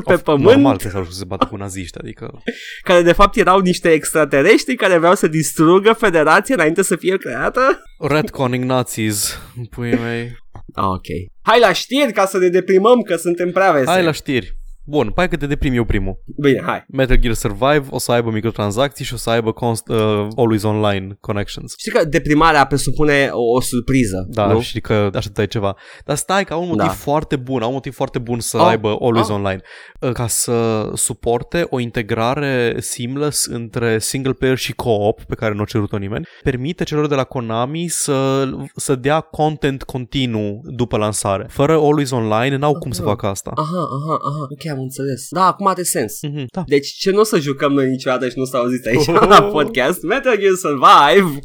[0.05, 2.43] Pe Of, pământ Normal că s-au să se bată cu naziști, adică...
[2.83, 7.83] Care de fapt erau niște extraterestri Care vreau să distrugă federația Înainte să fie creată
[7.99, 9.39] Retconning Nazis,
[9.71, 10.37] pui mei.
[10.75, 11.07] Ah, Ok
[11.43, 14.57] Hai la știri ca să ne deprimăm Că suntem prea veseli Hai la știri.
[14.93, 16.23] Bun, hai că te deprim eu primul.
[16.41, 20.27] Bine, hai Metal Gear Survive o să aibă microtransacții și o să aibă const, uh,
[20.37, 21.75] always online connections.
[21.79, 24.61] Știi că deprimarea presupune o, o surpriză Da, nu?
[24.61, 25.77] și că așteptai ceva.
[26.05, 26.91] Dar stai că au un motiv Da.
[26.93, 29.35] foarte bun, au un motiv foarte bun să Oh, aibă always oh.
[29.35, 29.61] online.
[30.01, 35.63] Uh, Ca să suporte o integrare seamless între single player și co-op, pe care nu
[35.63, 41.47] a cerut-o nimeni, permite celor de la Konami să, să dea content continuu după lansare.
[41.49, 43.11] Fără always online, n-au cum să Aha.
[43.11, 43.51] facă asta.
[43.55, 45.27] Aha, aha, aha Ok, am înțeles.
[45.31, 46.19] Da, acum are sens.
[46.23, 46.63] Mhm, Da.
[46.67, 49.27] Deci ce nu o să jucăm noi niciodată și nu s-a auzit aici Oh.
[49.29, 50.03] la podcast?
[50.03, 51.39] Metal Gear Survive!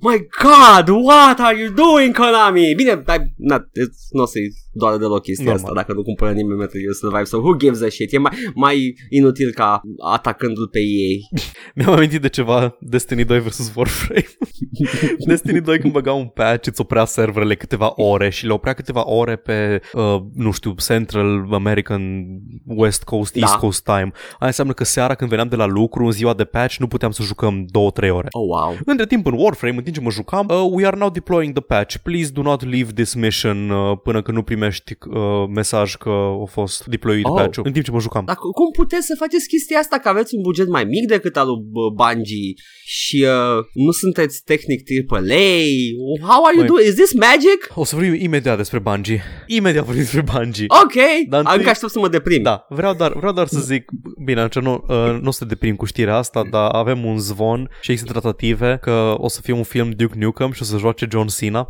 [0.00, 2.74] My God, what are you doing, Konami?
[2.74, 3.64] Bine, dai, na,
[4.10, 5.62] nu o să-i doară deloc chestia Normal.
[5.62, 7.24] asta dacă nu cumpără nimeni Metal Gear Survive.
[7.24, 8.12] So who gives a shit?
[8.12, 9.80] E mai, mai inutil ca
[10.12, 11.20] atacându-l pe ei.
[11.76, 14.26] Mi-am amintit de ceva Destiny 2 vs Warframe.
[15.28, 19.08] Destiny 2 când băga un patch îți oprea serverele câteva ore și le oprea câteva
[19.10, 22.02] ore pe, uh, nu știu, Central American
[22.66, 23.40] West Coast, Da.
[23.40, 24.12] East Coast time.
[24.38, 27.10] Aia înseamnă că seara când veneam de la lucru, în ziua de patch, nu puteam
[27.10, 28.28] să jucăm 2-3 ore.
[28.30, 28.76] Oh, wow.
[28.84, 31.62] Între timp în Warframe, în timp ce mă jucam, uh, we are now deploying the
[31.62, 31.96] patch.
[31.96, 36.08] Please do not leave this mission uh, până când nu primești uh, mesaj că
[36.42, 37.32] a fost deployed Oh.
[37.36, 37.62] patch-ul.
[37.66, 38.24] În timp ce mă jucam.
[38.24, 41.36] Dar cu- cum puteți să faceți chestia asta că aveți un buget mai mic decât
[41.36, 42.52] al lui bă, Bungie
[42.84, 45.56] și uh, nu sunteți tehnic AAA?
[46.30, 46.66] How are you Băi.
[46.66, 46.88] doing?
[46.88, 47.60] Is this magic?
[47.74, 49.22] O să vorbim imediat despre Bungie.
[49.46, 50.66] Imediat vorbim despre Bungie.
[50.82, 50.94] Ok,
[51.28, 52.42] Dar întâi- încă aștept să mă deprim.
[52.42, 53.84] Da, vreau doar, vreau doar să zic,
[54.24, 57.18] bine, atunci nu, uh, nu o să te deprim cu știrea asta, dar avem un
[57.18, 60.76] zvon și există tratative că o să fie un film Duke Nukem și o să
[60.78, 61.66] joace John Cena.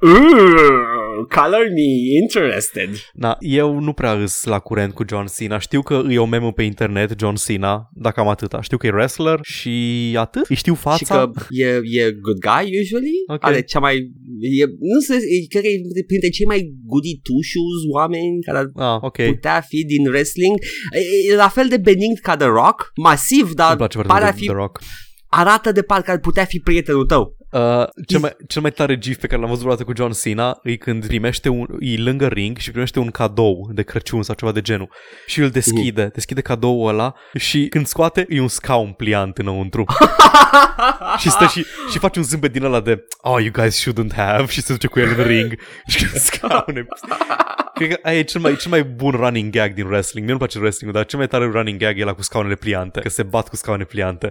[0.00, 0.80] Ooh,
[1.28, 2.88] color me interested.
[3.12, 5.58] Na, eu nu prea îs la curent cu John Cena.
[5.58, 8.60] Știu că e o memă pe internet, John Cena, dacă am atâta.
[8.60, 9.74] Știu că e wrestler și
[10.18, 10.46] atât.
[10.48, 10.96] Îi știu fața.
[10.96, 13.44] Și că e, e good guy usually Ok.
[13.44, 13.94] Are cea mai
[14.60, 18.58] e, Nu știu, e- cred că e printre cei mai goody two shoes oameni Care
[18.58, 19.18] ar Ah, ok.
[19.26, 20.56] putea fi din wrestling
[21.26, 24.24] e, e la fel de benign ca The Rock Masiv, dar Îmi place foarte pare
[24.24, 24.80] a mult fi, The Rock.
[25.26, 29.20] arată de parcă ar putea fi prietenul tău Uh, cel, mai, cel mai tare gif
[29.20, 32.56] pe care l-am văzut vreodată cu John Cena e când primește un, e lângă ring
[32.56, 34.88] și primește un cadou de Crăciun sau ceva de genul
[35.26, 39.84] și îl deschide, deschide cadoul ăla și când scoate e un scaun pliant înăuntru
[41.20, 44.46] și stă și, și face un zâmbet din ăla de oh, you guys shouldn't have
[44.46, 46.86] și se duce cu el în ring și când scaune
[47.74, 50.24] Cred că aia e cel mai, cel mai bun running gag din wrestling.
[50.24, 53.00] Mie nu place wrestling dar cel mai tare running gag e la cu scaunele pliante.
[53.00, 54.28] Că se bat cu scaune pliante.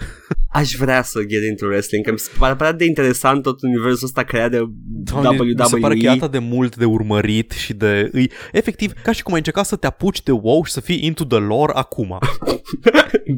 [0.51, 3.11] Aș vrea să get into wrestling Că mi se pare prea de interesant
[3.41, 4.65] tot universul ăsta creat de
[5.04, 8.10] Doamne, WWE mi se pare că e atât de mult de urmărit și de...
[8.13, 11.06] Îi, efectiv, ca și cum ai încercat să te apuci de WoW și să fii
[11.06, 12.17] into the lore acum.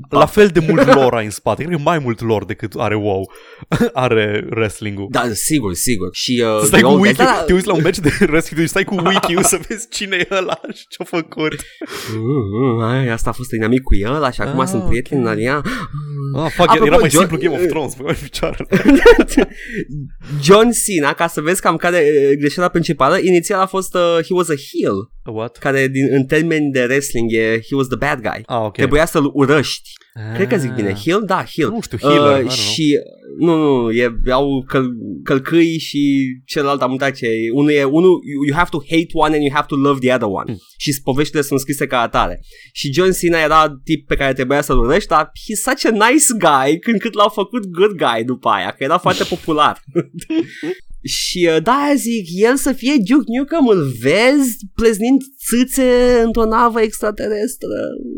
[0.10, 1.64] La fel de mult lore ai în spate.
[1.64, 3.32] Cred că mai mult lore decât are WoW.
[3.94, 5.08] are wrestling-ul.
[5.12, 7.68] Da, sigur, sigur Și uh, Să stai The cu Old- wiki da, da, te uiți
[7.68, 10.86] la un match de wrestling și stai cu wiki să vezi cine e ăla și
[10.88, 11.54] ce-a făcut.
[12.16, 15.26] Mm, mm, ai, asta a fost inamic cu el și acum Ah, sunt prieteni ok.
[15.28, 15.62] în alia.
[16.36, 17.96] Ah, fuck, Apropo, era mai John- simplu Game of Thrones.
[17.96, 18.68] Băi, picioarele.
[20.42, 24.34] John Cena, ca să vezi cam care e greșeala principală, inițial a fost uh, he
[24.34, 25.58] was a heel, What?
[25.58, 28.42] care din, în termeni de wrestling e he was the bad guy.
[28.46, 28.76] Ah, ok.
[28.76, 29.90] Trebuia să-l urăști.
[30.34, 30.90] Cred că zic bine.
[30.90, 31.02] Ah.
[31.04, 31.24] Heel?
[31.26, 31.70] Da, heel.
[31.70, 32.56] Nu știu, healer, I don't know.
[32.56, 33.00] și
[33.40, 34.90] nu, nu, e, au căl,
[35.24, 37.52] călcâi și celălalt am uitat ce e.
[37.54, 40.14] Unul e, unul, you, you have to hate one and you have to love the
[40.14, 40.46] other one.
[40.46, 40.58] Hmm.
[40.78, 42.42] Și poveștile sunt scrise ca atare.
[42.74, 46.26] Și John Cena era tip pe care trebuia să-l urăști, dar he's such a nice
[46.38, 49.80] guy când cât l-au făcut good guy după aia, că era foarte popular.
[51.06, 56.82] Și uh, da, zic, el să fie Duke Nukem, îl vezi pleznind țâțe într-o navă
[56.82, 57.68] extraterestră?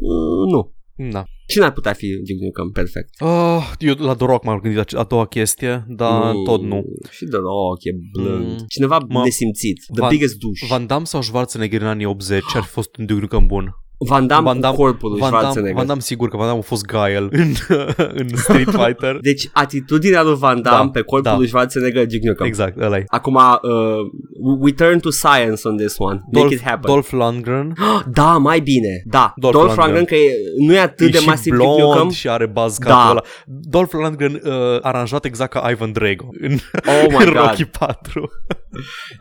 [0.01, 0.73] Uh, nu.
[1.12, 1.23] Da.
[1.47, 3.10] Cine ar putea fi Duke Nukem perfect?
[3.21, 6.84] Uh, eu la The Rock m-am gândit la a doua chestie, dar Mm, tot nu.
[7.10, 8.45] Și The Rock e blând.
[8.60, 8.65] Mm.
[8.67, 9.77] Cineva Mă- nesimțit.
[9.93, 10.65] The Van- biggest douche.
[10.65, 13.75] Van, Van Damme sau Schwarzenegger în anii 80 ar fi fost un Duke Nukem bun.
[13.97, 15.77] Van Damme, Van Damme- cu corpul lui Van Damme, Schwarzenegger.
[15.77, 17.53] Van Damme sigur că Van Damme a fost Guile în,
[18.21, 19.17] în Street Fighter.
[19.21, 21.38] Deci atitudinea lui Van Damme Da, pe corpul da.
[21.38, 22.45] lui Schwarzenegger Duke Nukem.
[22.45, 26.21] exact, ăla Acum, uh, we turn to science on this one.
[26.31, 26.91] Make it Dolph, happen.
[26.91, 27.73] Dolph Lundgren
[28.19, 29.03] Da, mai bine.
[29.05, 29.93] Da, Dolph Dolph, Lundgren.
[29.95, 30.31] Lundgren că e,
[30.67, 31.91] nu e atât e de și masiv Duke Nukem.
[31.93, 32.88] blond și are buzz Da.
[32.89, 33.10] da.
[33.10, 33.21] ăla.
[33.45, 36.51] Dolph Lundgren uh, aranjat exact ca Ivan Drago în,
[36.86, 37.34] Oh my în God.
[37.34, 38.29] Rocky 4.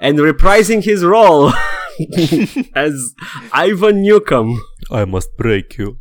[0.00, 1.52] And reprising his role
[2.72, 2.92] as
[3.68, 4.56] Ivan Newcomb.
[5.00, 5.98] I must break you.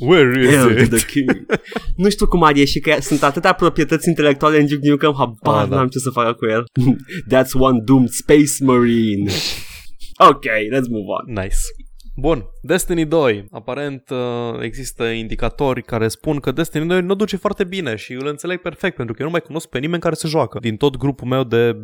[0.00, 0.90] Where is Hail to it?
[0.90, 1.46] the king.
[2.02, 5.68] nu știu cum ar ieși că sunt atâtea proprietăți intelectuale în Duke Nukem, habar Ah,
[5.68, 5.76] da.
[5.76, 6.64] n-am ce să facă cu el.
[7.34, 9.30] That's one doomed space marine.
[10.30, 11.32] ok, let's move on.
[11.42, 11.56] Nice.
[12.20, 13.44] Bun, Destiny 2.
[13.50, 14.18] Aparent uh,
[14.62, 18.96] există indicatori care spun că Destiny 2 nu duce foarte bine și îl înțeleg perfect
[18.96, 21.44] pentru că eu nu mai cunosc pe nimeni care să joacă din tot grupul meu
[21.44, 21.78] de 10-12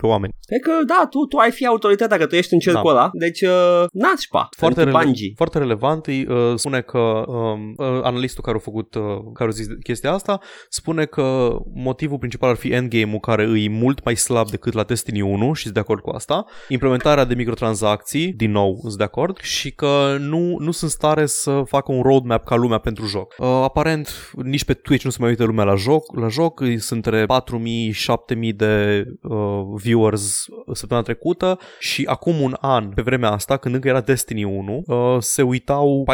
[0.00, 0.32] oameni.
[0.46, 2.90] Cred că, da, tu, tu ai fi autoritatea că tu ești în cercul Da.
[2.90, 5.32] ăla, deci uh, nașpa, Foarte, pentru rele- Bungie.
[5.36, 9.02] foarte relevant îi, uh, spune că um, uh, analistul care a făcut uh,
[9.34, 14.04] care a zis chestia asta spune că motivul principal ar fi endgame-ul care îi mult
[14.04, 16.44] mai slab decât la Destiny 1 și sunt de acord cu asta.
[16.68, 19.36] Implementarea de microtransacții, din nou sunt de acord.
[19.38, 23.34] Joc și că nu, nu sunt stare să facă un roadmap ca lumea pentru joc.
[23.38, 27.06] Uh, aparent, nici pe Twitch nu se mai uită lumea la joc, la joc sunt
[27.06, 33.74] între 4.000-7.000 de uh, viewers săptămâna trecută și acum un an, pe vremea asta, când
[33.74, 36.06] încă era Destiny 1, uh, se uitau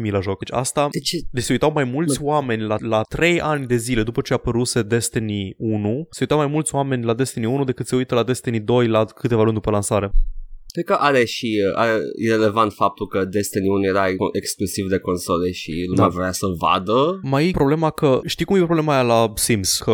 [0.00, 0.38] 14.000-17.000 la joc.
[0.38, 1.16] Deci asta, De ce?
[1.30, 4.36] deci se uitau mai mulți oameni la, la 3 ani de zile după ce a
[4.36, 8.22] apăruse Destiny 1, se uitau mai mulți oameni la Destiny 1 decât se uită la
[8.22, 10.10] Destiny 2 la câteva luni după lansare.
[10.72, 15.50] Cred că are și uh, are irrelevant faptul că Destiny 1 era exclusiv de console
[15.50, 16.16] și lumea Da.
[16.18, 17.18] vrea să vadă.
[17.22, 19.78] Mai e problema că, știi cum e problema aia la Sims?
[19.78, 19.92] Că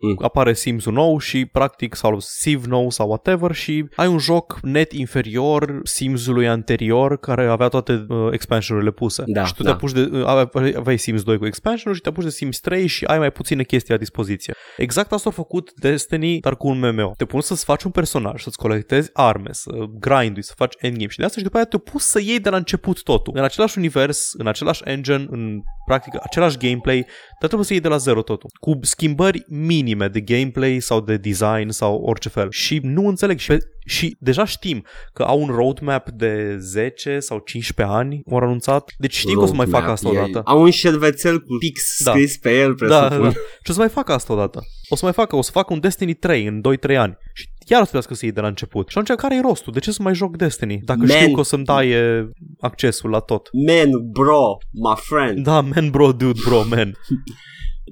[0.00, 0.16] Mm.
[0.22, 4.92] apare Sims-ul nou și practic, sau Civ nou sau whatever și ai un joc net
[4.92, 9.22] inferior Sims-ului anterior care avea toate uh, expansionurile puse.
[9.26, 9.68] Da, și tu da.
[9.68, 12.60] te apuci de, uh, aveai, aveai Sims 2 cu expansion și te apuci de Sims
[12.60, 14.54] 3 și ai mai puține chestii la dispoziție.
[14.76, 17.12] Exact asta a făcut Destiny, dar cu un MMO.
[17.16, 19.70] Te pun să-ți faci un personaj, să-ți colectezi arme, să
[20.18, 22.48] grindui, să faci endgame și de asta și după aia te pus să iei de
[22.50, 23.32] la început totul.
[23.36, 26.98] În același univers, în același engine, în practic același gameplay,
[27.40, 28.50] dar trebuie să iei de la zero totul.
[28.60, 32.50] Cu schimbări minime de gameplay sau de design sau orice fel.
[32.50, 33.38] Și nu înțeleg.
[33.38, 38.90] Și, și deja știm că au un roadmap de 10 sau 15 ani, au anunțat.
[38.98, 40.28] Deci știm că o să mai facă asta Roadmap.
[40.30, 40.50] odată.
[40.50, 42.10] E- Au un șervețel cu pix Da.
[42.10, 43.24] scris pe el, Da, da, presupun.
[43.28, 43.34] da.
[43.64, 44.60] Și o să mai facă asta odată.
[44.88, 47.16] O să mai facă, o să facă un Destiny 3 în 2-3 ani.
[47.34, 48.88] Și iar o să trebuiască să iei de la început.
[48.88, 49.72] Și atunci care e rostul?
[49.72, 50.80] De ce să mai joc Destiny?
[50.84, 51.08] Dacă Man.
[51.08, 53.48] știu că o să-mi taie accesul la tot.
[53.66, 55.44] Man, bro, my friend.
[55.44, 56.92] Da, man bro, dude bro, man.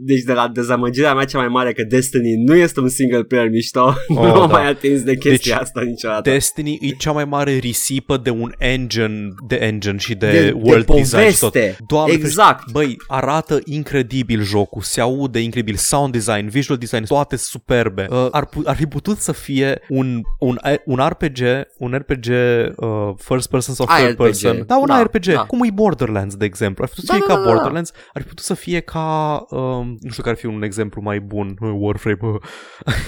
[0.02, 3.48] Deci de la dezamăgirea mea cea mai mare că Destiny nu este un single player
[3.48, 4.56] mișto, Oh, nu am da.
[4.58, 6.30] mai atins de chestia Deci, asta niciodată.
[6.30, 10.50] Destiny e cea mai mare risipă de un engine, de engine și de, De- de
[10.62, 11.52] world design și tot.
[11.52, 11.76] poveste.
[11.86, 12.58] Doamne, Exact.
[12.70, 18.06] ferește, Băi, arată incredibil jocul, se aude incredibil, sound design, visual design, toate superbe.
[18.10, 21.38] Uh, ar, pu- ar fi putut să fie un, un, un RPG,
[21.78, 22.26] un RPG
[22.76, 24.16] uh, first person sau third ARPG.
[24.16, 24.64] person.
[24.66, 25.24] Da, un Da, RPG.
[25.32, 25.44] da.
[25.44, 26.82] Cum e Borderlands, de exemplu.
[26.82, 27.52] Ar fi putut să Da, fie da, ca da, da.
[27.54, 31.02] Borderlands, ar fi putut să fie ca, um, nu știu care ar fi un exemplu
[31.02, 32.18] mai bun, Warframe.
[32.22, 32.36] Uh,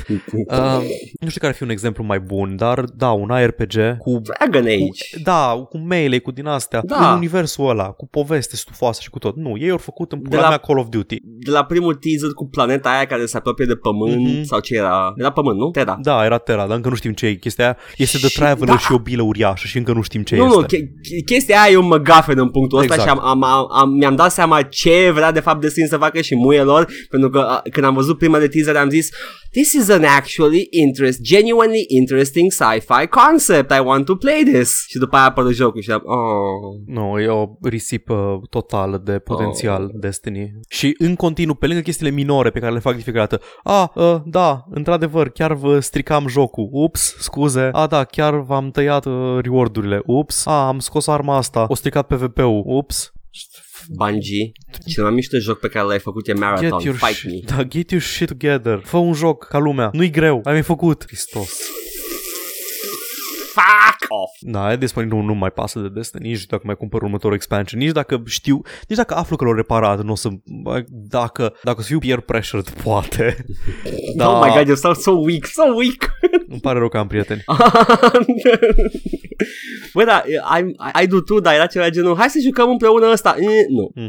[1.20, 4.64] nu știu care ar fi un exemplu mai bun, dar da, un ARPG cu Dragon
[4.66, 5.22] Age.
[5.22, 7.10] da, cu melee, cu din astea, Da.
[7.10, 9.36] în universul ăla, cu poveste stufoasă și cu tot.
[9.36, 11.16] Nu, ei au făcut în De pula la- mea Call of Duty.
[11.22, 14.42] De la primul teaser cu planeta aia care se apropie de pământ Mhm.
[14.42, 15.12] sau ce era?
[15.16, 15.70] Era pământ, nu?
[15.70, 15.98] Terra.
[16.02, 17.34] Da, era Terra, dar încă nu știm ce e.
[17.34, 18.78] Chestia aia este The Și- Traveler da.
[18.78, 20.56] și o bilă uriașă și încă nu știm ce nu, este.
[20.58, 23.10] nu, che- che- chestia aia e un McGuffin în punctul ăsta Exact.
[23.10, 26.20] și am, am, am, am, mi-am dat seama ce vrea de fapt Destiny să facă
[26.20, 29.08] și muie lor, pentru că a, când am văzut primele teaser am zis
[29.50, 34.84] This is an actually interest, genuinely interesting sci-fi concept, I want to play this.
[34.88, 39.18] Și după aia a apărut jocul și am, oh, Nu, e o risipă totală de
[39.18, 39.90] potențial Oh.
[39.94, 40.52] Destiny.
[40.68, 43.92] Și în continuu, pe lângă chestiile minore pe care le fac de fiecare dată, a,
[43.94, 49.38] uh, da, într-adevăr, chiar vă stricam jocul, ups, scuze, a, da, chiar v-am tăiat uh,
[49.42, 53.12] reward-urile, ups, a, am scos arma asta, o stricat PvP-ul, ups,
[53.88, 54.52] Bungie.
[54.86, 57.56] Cel mai mișto joc pe care l-ai făcut e Marathon, Get your, Fight shit, Me.
[57.56, 58.80] da, get your shit together.
[58.84, 59.90] Fă un joc ca lumea.
[59.92, 60.40] Nu-i greu.
[60.44, 61.04] Ai mai făcut.
[61.06, 61.60] Hristos.
[63.54, 64.32] Fuck off!
[64.40, 67.80] Da, e despre nu, nu mai pasă de Destiny, nici dacă mai cumpăr următorul expansion,
[67.80, 70.28] nici dacă știu, nici dacă aflu că l-au reparat, nu o să,
[70.88, 73.36] dacă, dacă o să fiu peer pressured, poate.
[74.16, 76.10] Da, Oh my god, you sound so weak, so weak!
[76.48, 77.44] îmi pare rău că am prieteni.
[79.94, 83.34] Bă, da, ai, ai du tu, dar era ceva genul, hai să jucăm împreună ăsta.
[83.38, 83.90] E, nu.
[83.94, 84.06] Mm.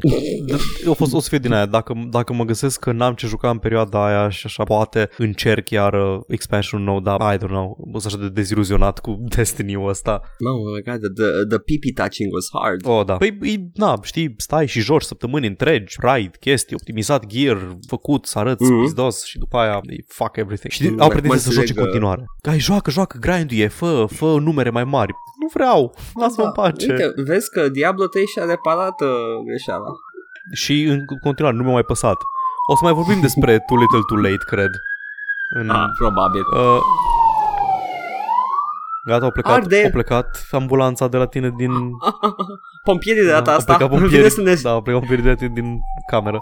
[0.52, 3.28] D- Eu fost, o să fie din aia, dacă, dacă mă găsesc că n-am ce
[3.28, 7.48] juca în perioada aia și așa, poate încerc iar uh, expansion nou, dar I don't
[7.48, 10.22] know, o să așa de deziluzionat cu Destiny-ul ăsta.
[10.38, 12.86] No, oh my god, the, the PP touching was hard.
[12.86, 13.16] Oh, da.
[13.18, 18.40] Păi, e, na, știi, stai și joci săptămâni întregi, raid, chestii, optimizat gear, făcut, să
[18.40, 18.72] arăți Mhm.
[18.74, 18.82] mm-hmm.
[18.82, 20.72] pizdos și după aia e fuck everything.
[20.72, 22.24] Și Mm, au acum pretenție să joci în înțeleg, uh, continuare.
[22.48, 25.12] Hai, joacă, joacă, grinduie, fă, fă numere mai mari.
[25.40, 26.86] Nu vreau, lasă-mă în pace.
[26.88, 29.08] Da, Uite, vezi că Diablo 3 și-a reparat uh,
[29.48, 29.90] greșeala.
[30.54, 32.18] Și în continuare, nu mi-a mai păsat.
[32.70, 34.70] O să mai vorbim despre Too Little Too Late, cred.
[35.60, 36.42] În, Ah, probabil.
[36.58, 36.80] uh,
[39.06, 39.84] Gata, au plecat, Arde.
[39.84, 41.72] au plecat ambulanța de la tine din...
[42.84, 45.30] Pompierii de data au asta plecat vine pompierii, să ne, da, au plecat pompierii de
[45.32, 46.40] la tine din cameră.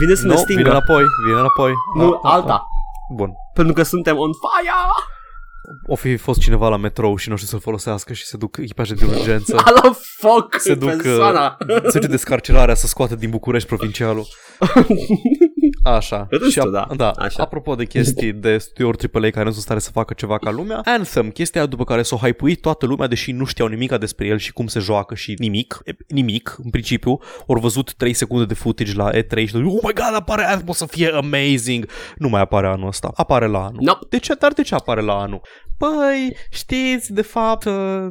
[0.00, 0.60] vine să ne Nu, stingă.
[0.62, 1.72] vine înapoi, vine înapoi.
[1.96, 2.52] Nu, Ah, ah, alta.
[2.52, 2.60] ah.
[3.16, 3.32] Bun.
[3.54, 4.70] Pentru că suntem on fire!
[5.86, 8.94] O fi fost cineva la metrou și nu știu să-l folosească și se duc echipaje
[8.94, 9.56] de urgență.
[9.64, 11.56] Ala foc Se duc uh, persoana.
[11.88, 14.26] se duce descarcerarea să scoată din București provincialul.
[15.82, 16.26] Așa.
[16.30, 16.86] Râsul, și a- da.
[16.96, 17.10] da.
[17.10, 17.42] Așa.
[17.42, 20.80] Apropo de chestii de studiouri AAA care nu sunt stare să facă ceva ca lumea,
[20.84, 24.38] Anthem, chestia aia după care s-o hypuit toată lumea, deși nu știau nimic despre el
[24.38, 28.54] și cum se joacă și nimic, e, nimic, în principiu, ori văzut 3 secunde de
[28.54, 31.88] footage la E3 și oh my god, apare Anthem, o să fie amazing.
[32.16, 33.80] Nu mai apare anul ăsta, apare la anul.
[33.80, 34.06] Nope.
[34.08, 34.34] De ce?
[34.34, 35.40] Dar de ce apare la anul?
[35.78, 38.06] Păi, știți, de fapt, uh,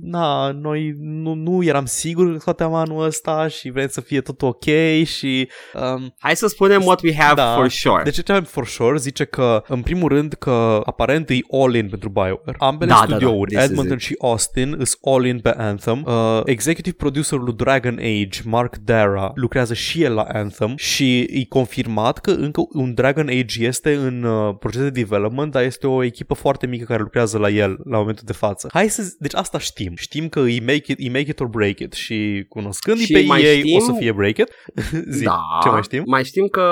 [0.00, 4.42] na, noi nu, nu eram siguri că scoateam anul ăsta și vrem să fie tot
[4.42, 4.64] ok
[5.04, 5.48] și...
[5.74, 7.54] Um, Hai să spunem what we have da.
[7.54, 8.02] for sure.
[8.02, 12.08] Deci ce avem for sure zice că, în primul rând, că aparent e all-in pentru
[12.08, 12.56] BioWare.
[12.58, 14.02] Ambele Da, da, da, studiouri, this is Edmonton it.
[14.02, 16.04] și Austin, îs all-in pe Anthem.
[16.06, 21.44] Uh, executive producerul lui Dragon Age, Mark Dara, lucrează și el la Anthem și e
[21.48, 26.04] confirmat că încă un Dragon Age este în uh, proces de development, dar este o
[26.04, 28.68] echipă foarte mică care lucrează la el la momentul de față.
[28.72, 29.92] Hai să, deci asta știm.
[29.96, 33.24] Știm că e make it, e make it or break it și cunoscând Și pe
[33.26, 34.48] mai ei știm- o să fie break it.
[35.16, 35.38] Zi, da.
[35.62, 36.02] ce mai știm?
[36.06, 36.66] Mai știm că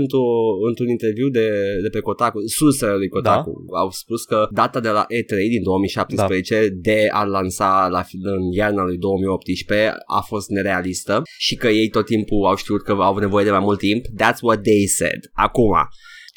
[0.00, 0.26] într-o,
[0.68, 1.48] într-un interviu de,
[1.82, 3.78] de pe Kotaku, sursele lui Kotaku, da.
[3.78, 6.74] au spus că data de la E3 din 2017 da.
[6.90, 12.04] de a lansa la, în iarna lui 2018 a fost nerealistă și că ei tot
[12.04, 14.04] timpul au știut că au nevoie de mai mult timp.
[14.06, 15.22] That's what they said.
[15.32, 15.72] Acum,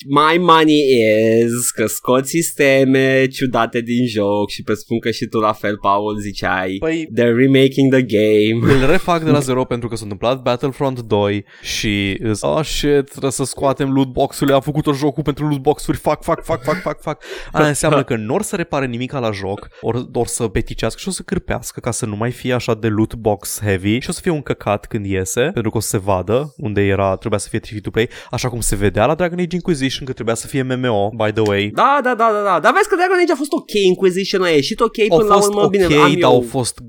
[0.10, 0.82] My money
[1.46, 6.20] is că scot sisteme ciudate din joc și presupun că și tu la fel, Paul,
[6.20, 10.42] ziceai Păi- They're remaking the game Îl refac de la zero pentru că s-a întâmplat
[10.42, 15.48] Battlefront 2 și îs, oh shit, trebuie să scoatem lootbox-urile, am făcut o jocul pentru
[15.48, 17.24] lootbox-uri, fac, fac, fac, fac, fac, fac.
[17.52, 21.08] Aia înseamnă că nu or să repare nimic la joc, or, or să peticească și
[21.08, 24.20] o să cârpească ca să nu mai fie așa de lootbox heavy și o să
[24.22, 27.48] fie un căcat când iese, pentru că o să se vadă unde era, trebuia să
[27.50, 30.48] fie free to play, așa cum se vedea la Dragon Age Inquisition că trebuia să
[30.48, 31.72] fie MMO, by the way.
[31.76, 32.60] Da, da, da, da, da.
[32.60, 35.48] Dar vezi că Dragon Age a fost ok, Inquisition a ieșit ok Au până fost
[35.48, 35.62] la urmă.
[35.64, 36.30] ok, Bine, am dar eu...
[36.30, 36.80] au fost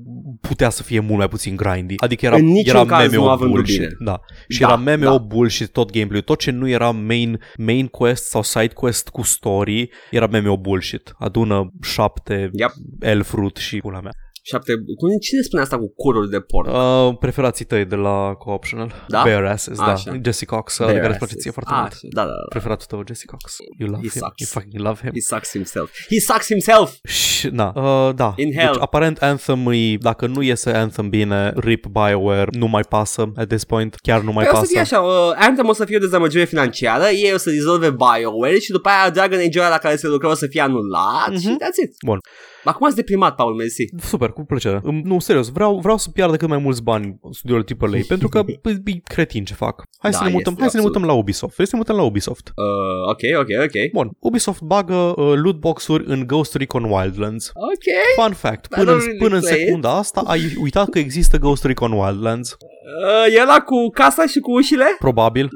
[0.41, 1.93] putea să fie mult mai puțin grindy.
[1.97, 3.77] Adică era, În niciun era caz nu MMO având bullshit.
[3.79, 3.89] bine.
[4.05, 4.19] Da.
[4.47, 5.17] Și Da, era MMO da.
[5.17, 9.89] bullshit tot gameplay Tot ce nu era main, main quest sau side quest cu story
[10.11, 11.13] era MMO bullshit.
[11.19, 12.71] Adună șapte Yep.
[12.99, 14.11] elf root și pula mea.
[14.47, 14.73] Șapte...
[14.97, 16.69] Cum, cine spune asta cu cururi de porn?
[16.69, 18.93] Uh, preferații tăi de la Co-optional?
[19.07, 19.21] Da?
[19.23, 19.83] Bare Asses, da.
[19.83, 20.19] Așa.
[20.23, 21.41] Jesse Cox, uh, Bare de care îți place asses.
[21.43, 21.91] ție foarte Ah, mult.
[21.91, 21.99] așa.
[22.09, 22.45] Da, da, da.
[22.49, 23.55] Preferatul tău, Jesse Cox.
[23.79, 24.21] You love He him.
[24.21, 24.39] sucks.
[24.39, 25.11] You fucking love him.
[25.13, 25.89] He sucks himself.
[26.09, 26.91] He sucks himself!
[27.03, 28.33] Și, na, uh, da.
[28.35, 28.77] In deci, hell.
[28.79, 33.63] aparent Anthem, e, dacă nu iese Anthem bine, RIP BioWare, nu mai pasă at this
[33.63, 34.71] point, chiar nu mai Păi o să pasă.
[34.71, 38.57] fie așa, uh, Anthem o să fie o dezamăgire financiară, ei o să dizolve BioWare
[38.59, 41.39] și după aia Dragon Age ăla la care se lucra o să fie anulat Mhm.
[41.39, 41.95] și that's it.
[42.05, 42.19] Bun.
[42.65, 43.83] Acum ați deprimat, Paul, mersi.
[44.01, 44.79] Super, cu plăcere.
[44.83, 48.43] Îmi- Nu, serios, vreau, vreau să piardă cât mai mulți bani studioul AAA, pentru că
[48.47, 49.83] e e cretin ce fac.
[49.99, 50.85] Hai Da, să ne mutăm, este, hai să ne absolut.
[51.01, 51.53] mutăm la Ubisoft.
[51.53, 52.51] Vrei să ne mutăm la Ubisoft?
[52.55, 53.91] Uh, ok, ok, ok.
[53.93, 57.51] Bun, Ubisoft bagă uh, lootbox-uri în Ghost Recon Wildlands.
[57.53, 58.23] Ok.
[58.25, 59.65] Fun fact, I până, în, don't really până în play it.
[59.65, 62.51] secunda asta ai uitat că există Ghost Recon Wildlands?
[62.51, 64.85] Uh, e ăla cu casa și cu ușile?
[64.99, 65.49] Probabil.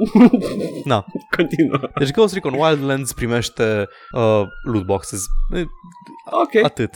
[0.84, 1.04] Na,
[1.36, 1.78] Continuă.
[1.98, 5.24] deci Ghost Recon Wildlands primește uh, loot boxes.
[5.54, 5.64] E,
[6.44, 6.64] Ok.
[6.64, 6.90] Atât.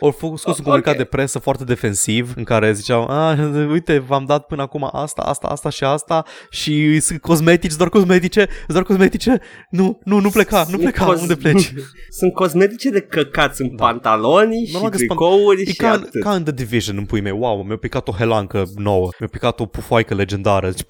[0.00, 0.98] Au făcut scos un comunicat Ok.
[0.98, 3.36] de presă foarte defensiv în care ziceau, a,
[3.70, 8.48] uite, v-am dat până acum asta, asta, asta și asta și sunt cosmetici, doar cosmetice,
[8.68, 9.40] doar cosmetice.
[9.70, 11.72] Nu, nu, nu pleca, nu Sunt pleca, cos- unde pleci?
[12.18, 13.84] Sunt cosmetice de căcat, sunt da.
[13.84, 16.22] pantaloni și Normal că sunt pan- tricouri E și ca, în- atât.
[16.22, 17.32] ca în The Division în pui mei.
[17.38, 19.08] Wow, mi-a picat o helancă nouă.
[19.18, 20.70] Mi-a picat o pufoaică legendară.
[20.70, 20.84] Zici,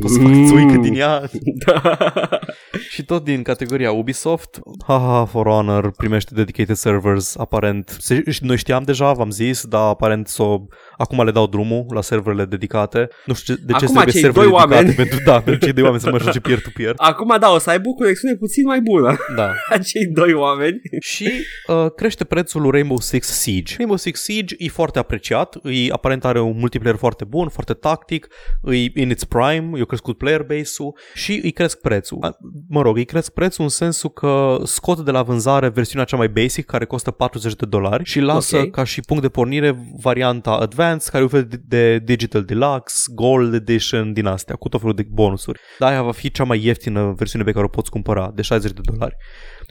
[0.00, 0.46] Poți să fac Mm.
[0.46, 1.22] țuică din ea?
[1.66, 1.98] Da.
[2.90, 7.96] Și tot din categoria Ubisoft, haha, For Honor primește dedicated servers, aparent.
[8.00, 10.58] Se, și noi știam deja, v-am zis, dar aparent s-o,
[10.96, 13.08] acum le dau drumul la serverele dedicate.
[13.26, 14.94] Nu știu ce- de ce Acum trebuie cei servere doi dedicate oameni.
[14.94, 16.92] pentru, da, pentru cei doi oameni să mă joace peer-to-peer.
[17.10, 19.52] Acum da, o să aibă o conexiune puțin mai bună Da.
[19.78, 20.80] acei doi oameni.
[21.00, 21.30] Și
[21.66, 23.74] uh, crește prețul lui Rainbow Six Siege.
[23.76, 28.28] Rainbow Six Siege e foarte apreciat, e, aparent are un multiplayer foarte bun, foarte tactic,
[28.70, 32.18] e in its prime, i-a crescut player base-ul și îi cresc prețul.
[32.20, 32.36] A,
[32.68, 36.28] Mă rog, îi cresc prețul în sensul că scot de la vânzare versiunea cea mai
[36.28, 38.70] basic, care costă 40 de dolari și lasă Ok.
[38.70, 43.12] ca și punct de pornire varianta Advanced, care e un fel de, de Digital Deluxe,
[43.14, 45.60] Gold Edition din astea, cu tot felul de bonusuri.
[45.78, 48.72] Dar aia va fi cea mai ieftină versiune pe care o poți cumpăra, de 60
[48.72, 49.16] de dolari.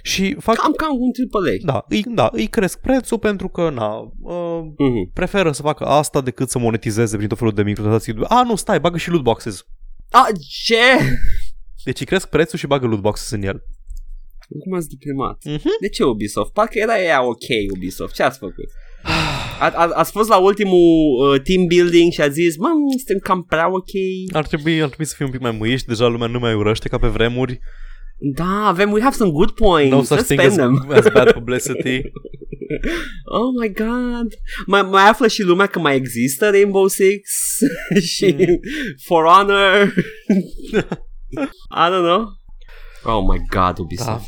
[0.04, 1.74] Și fac Cam, cam un AAA.
[1.74, 5.12] da, îi, da, îi cresc prețul pentru că, na, uh, Mhm.
[5.14, 8.16] preferă să facă asta decât să monetizeze prin tot felul de microtransacții.
[8.28, 9.66] A, nu, stai, bagă și loot boxes.
[10.12, 10.26] A,
[10.64, 10.76] ce?
[11.84, 13.64] Deci îi cresc prețul și bagă loot boxes în el.
[14.64, 15.42] Cum ați deprimat?
[15.46, 15.70] Mhm.
[15.82, 16.52] De ce Ubisoft?
[16.54, 18.14] Parcă era ea ok Ubisoft.
[18.14, 18.70] Ce ați făcut?
[19.60, 20.80] A, a, ați fost la ultimul
[21.34, 23.90] uh, team building și ați zis, mă, suntem cam prea ok.
[24.34, 26.90] Ar trebui, ar trebui să fim un pic mai muiști, deja lumea nu mai urăște
[26.90, 27.60] ca pe vremuri.
[28.36, 29.92] Da, avem, we have some good points.
[29.96, 30.92] No such Let's thing spend as, them.
[30.92, 32.02] as bad publicity.
[33.26, 34.28] Oh my god.
[34.66, 37.30] Mai, mai află și lumea că mai există Rainbow Six
[38.16, 38.60] și Mm.
[39.06, 39.94] For Honor.
[41.84, 42.26] I don't know.
[43.04, 44.08] Oh my god, Ubisoft.
[44.08, 44.20] Da.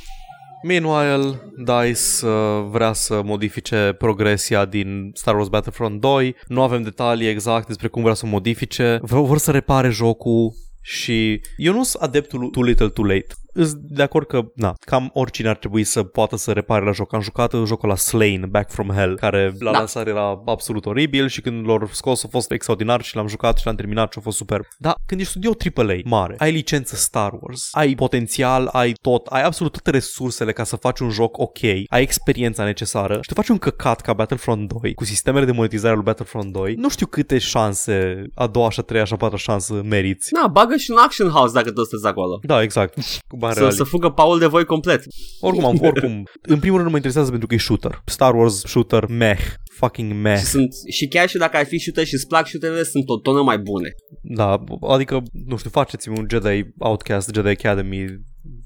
[0.67, 6.35] Meanwhile, DICE uh, vrea să modifice progresia din Star Wars Battlefront 2.
[6.47, 8.99] Nu avem detalii exact despre cum vrea să o modifice.
[9.01, 13.27] V- vor să repare jocul Și eu nu sunt adeptul too little too late.
[13.57, 17.13] Îs de acord că, na, cam oricine ar trebui să poată să repare la joc.
[17.13, 19.77] Am jucat jocul la Slain, Back from Hell, care la Da.
[19.77, 23.65] lansare era absolut oribil și când l-au scos a fost extraordinar și l-am jucat și
[23.65, 24.61] l-am terminat și a fost super.
[24.77, 29.43] Dar când ești studio AAA mare, ai licență Star Wars, ai potențial, ai tot, ai
[29.43, 33.47] absolut toate resursele ca să faci un joc ok, ai experiența necesară și te faci
[33.47, 37.05] un căcat ca Battlefront 2 cu sistemele de monetizare al lui Battlefront 2, nu știu
[37.05, 40.33] câte șanse, a doua, și a treia și a patra șansă meriți.
[40.41, 42.39] Na, bagă și un action house dacă tot sunteți acolo.
[42.43, 42.93] Da, exact.
[43.27, 43.75] Cu bani Să, reali.
[43.75, 45.03] să fugă Paul de voi complet.
[45.39, 48.01] Oricum, am, oricum, în primul rând nu mă interesează pentru că e shooter.
[48.05, 49.39] Star Wars shooter, meh,
[49.73, 50.37] fucking meh.
[50.37, 53.17] Și, sunt, și chiar și dacă ar fi shooter și îți plac shooterele, sunt o
[53.19, 53.89] tonă mai bune.
[54.21, 58.05] Da, adică, nu știu, faceți-mi un Jedi Outcast, Jedi Academy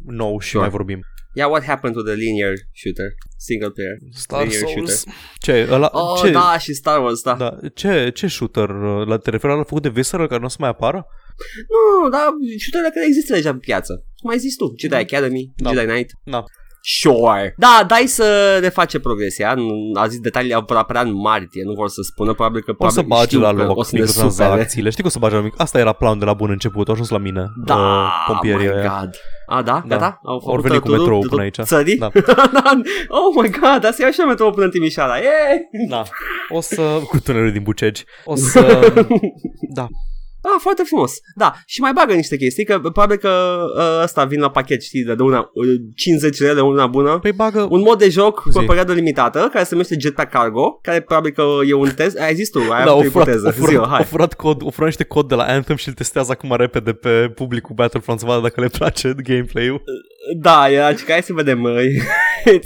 [0.06, 0.62] nou și Sure.
[0.62, 1.00] mai vorbim.
[1.34, 3.10] Yeah, what happened to the linear shooter?
[3.38, 3.96] Single player.
[4.12, 5.04] Star linear Souls.
[5.40, 5.68] Ce?
[5.72, 6.32] Ăla, Oh, ce?
[6.32, 7.34] da, și Star Wars, da.
[7.34, 8.70] Da, ce, ce shooter?
[8.70, 11.06] uh, La, te referi la făcut de Visceral care nu o să mai apară?
[12.04, 12.26] Nu, dar
[12.60, 14.06] shooterele care există deja pe piață.
[14.22, 15.72] Cum ai zis tu, Jedi Academy, Da.
[15.74, 16.10] Jedi Knight.
[16.24, 16.44] Da.
[16.82, 17.54] Sure.
[17.58, 19.54] Da, dai să ne face progresia.
[19.54, 22.90] Nu- A zis detalii au apărea în martie, nu vor să spună, probabil că O
[22.90, 24.28] să probabil bage știu la că loc o să ne supere.
[24.28, 24.90] microtransacțiile.
[24.90, 25.54] Știi că o să bage la mic.
[25.58, 27.46] Asta era planul de la bun început, au ajuns la mine.
[27.66, 28.98] Da, uh, pompierii oh my ăia.
[29.00, 29.10] god.
[29.48, 29.84] A, da?
[29.88, 29.96] Da.
[29.96, 30.20] Gata?
[30.24, 31.68] Au Au făcut venit cu totul metrou de până tot aici.
[31.68, 31.98] Țării?
[32.54, 32.72] Da.
[33.08, 35.16] oh my god, asta e așa metrou până în Timișoara.
[35.18, 35.30] Yeah!
[35.90, 36.04] Da.
[36.50, 36.82] O să...
[37.08, 38.04] Cu tunelul din Bucegi.
[38.26, 38.94] O să...
[39.76, 39.88] Da.
[40.42, 41.14] Ah, foarte frumos.
[41.36, 45.04] Da, și mai bagă niște chestii, că probabil că uh, ăsta vin la pachet, știi,
[45.04, 47.20] de una, uh, 50 lei una bună.
[47.20, 47.68] Păi bagă...
[47.70, 48.58] Un mod de joc Zi.
[48.58, 52.20] cu o perioadă limitată, care se numește Jetpack Cargo, care probabil că e un test.
[52.20, 53.46] Ai zis tu, ai da, avut au o furat, ipoteză.
[53.46, 53.98] au, Zi-o, furat, hai.
[53.98, 56.94] au furat cod, au furat niște cod de la Anthem și îl testează acum repede
[56.94, 59.84] pe publicul Battlefront să vadă dacă le place gameplay-ul.
[60.42, 61.64] Da, era, că hai să vedem.
[61.64, 61.74] uh,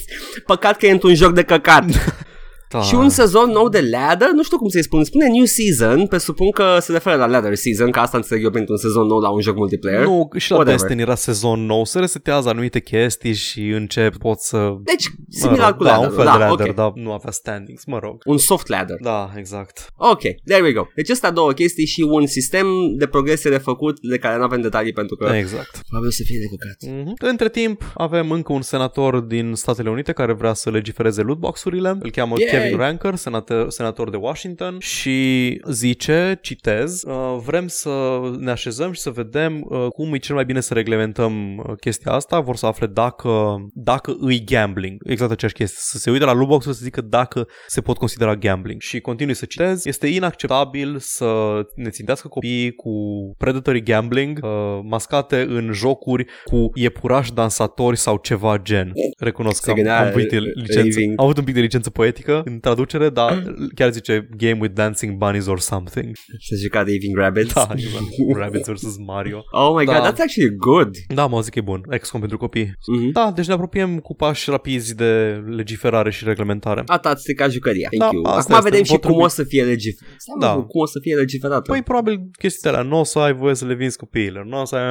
[0.46, 1.86] Păcat că e într-un joc de căcat.
[2.78, 2.82] Da.
[2.82, 6.52] Și un sezon nou de ladder, nu știu cum să-i spun, spune new season, presupun
[6.52, 9.30] că se referă la ladder season, că asta înțeleg eu pentru un sezon nou la
[9.30, 10.04] un joc multiplayer.
[10.06, 10.80] Nu, și la Whatever.
[10.80, 14.74] Destiny era sezon nou, se resetează anumite chestii și încep, pot să...
[14.84, 16.10] Deci, Mă similar rog, cu da, ladder.
[16.10, 16.76] un fel da, de ladder, ok.
[16.76, 18.22] dar nu avea standings, mă rog.
[18.26, 18.98] Un soft ladder.
[19.02, 19.88] Da, exact.
[19.96, 20.86] Ok, there we go.
[20.96, 22.68] Deci astea două chestii și un sistem
[22.98, 25.82] de progresie de făcut de care nu avem detalii pentru că Exact.
[25.88, 26.96] probabil să fie de căcat.
[27.04, 27.14] Mhm.
[27.30, 31.98] Între timp, avem încă un senator din Statele Unite care vrea să legifereze lootbox-urile.
[32.00, 32.50] Îl cheamă Yay!
[32.52, 39.01] Kevin Ranker, senator, senator de Washington și zice, citez, uh, vrem să ne așezăm și
[39.01, 42.39] să vedem uh, cum e cel mai bine să reglementăm uh, chestia asta.
[42.39, 45.01] Vor să afle dacă, dacă îi gambling.
[45.05, 45.80] Exact aceeași chestie.
[45.82, 48.82] Să se uite la lootbox să zică dacă se pot considera gambling.
[48.82, 49.86] Și continui să citez.
[49.86, 52.91] Este inacceptabil să ne țintească copiii cu
[53.38, 54.49] predatory gambling uh,
[54.84, 58.91] mascate în jocuri cu iepurași dansatori sau ceva gen.
[59.20, 61.14] Recunosc că Se am, gândea am, avut de licență, raving.
[61.20, 63.43] am avut un pic de licență poetică în traducere, dar
[63.78, 66.16] chiar zice game with dancing bunnies or something.
[66.39, 67.54] Să juca Raving Rabbits.
[67.54, 68.04] Da, exact.
[68.36, 68.97] Rabbits vs.
[69.06, 69.43] Mario.
[69.51, 69.91] Oh my Da.
[69.99, 70.95] god, that's actually good.
[71.08, 71.82] Da, mă zic că e bun.
[72.01, 72.74] XCOM pentru copii.
[72.88, 73.12] Mhm.
[73.12, 76.84] Da, deci ne apropiem cu pași rapizi de legiferare și reglementare.
[76.86, 77.88] Ata ați stricat jucăria.
[77.97, 78.24] Da, Thank you.
[78.26, 78.70] asta Acum este.
[78.70, 80.16] vedem și Vor cum trebui- o să fie legiferată.
[80.39, 80.54] Da.
[80.54, 81.72] Cum o să fie legiferată.
[81.72, 84.45] Păi probabil chestiile alea nu o să ai voie să le vinzi copiilor.
[84.45, 84.84] Nu o să ai...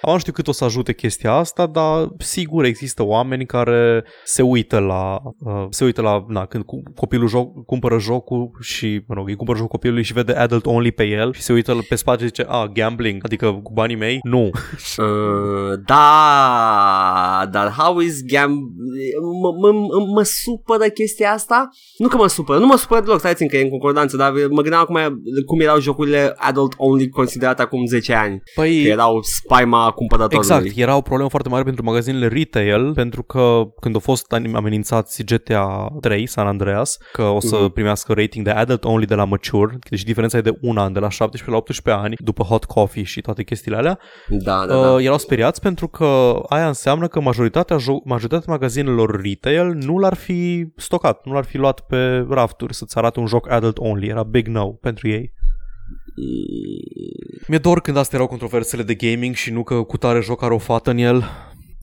[0.00, 4.42] Acum nu știu cât o să ajute chestia asta, dar sigur există oameni care se
[4.42, 9.14] uită la uh, se uită la na, când cu- copilul joc, cumpără jocul și, mă
[9.14, 11.94] rog, îi cumpără jocul copilului și vede adult only pe el și se uită pe
[11.94, 14.18] spate și zice, a, gambling, adică cu banii mei?
[14.22, 14.50] Nu.
[14.96, 18.72] Uh, da, dar how is gam...
[19.42, 21.68] Mă, mă, mă, mă supără chestia asta?
[21.98, 24.60] Nu că mă supără, nu mă supără deloc, stai că e în concordanță, dar mă
[24.62, 28.42] gândeam acum cum erau jocurile adult only considerate acum 10 ani.
[28.54, 30.56] Păi, Că erau spaima cumpărătorului.
[30.56, 35.24] Exact, era o problemă foarte mare pentru magazinele retail, pentru că când au fost amenințați
[35.24, 37.72] GTA 3, San Andreas, că o să Mhm.
[37.72, 40.98] primească rating de adult only de la mature, deci diferența e de un an, de
[40.98, 44.82] la 17 la 18 ani, după hot coffee și toate chestiile alea, Da, da, uh,
[44.82, 45.02] da.
[45.02, 48.79] erau speriați pentru că aia înseamnă că majoritatea, jo- majoritatea magazinelor
[49.22, 53.50] retail nu l-ar fi stocat, nu l-ar fi luat pe rafturi să-ți arate un joc
[53.50, 55.32] adult only, era big no pentru ei.
[57.46, 60.54] Mi-e dor când astea erau controversele de gaming și nu că cu tare joc are
[60.54, 61.24] o fată în el.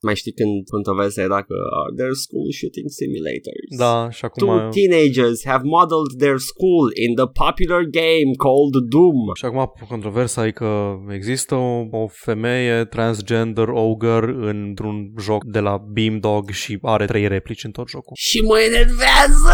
[0.01, 3.69] Mai știi când controversa era că uh, their school shooting simulators.
[3.83, 4.47] Da, și acum...
[4.47, 9.19] Two teenagers have modeled their school in the popular game called Doom.
[9.39, 10.71] Și acum controversa e că
[11.19, 17.63] există o, o femeie transgender ogre într-un joc de la Beamdog și are trei replici
[17.63, 18.15] în tot jocul.
[18.15, 19.53] Și mă enervează!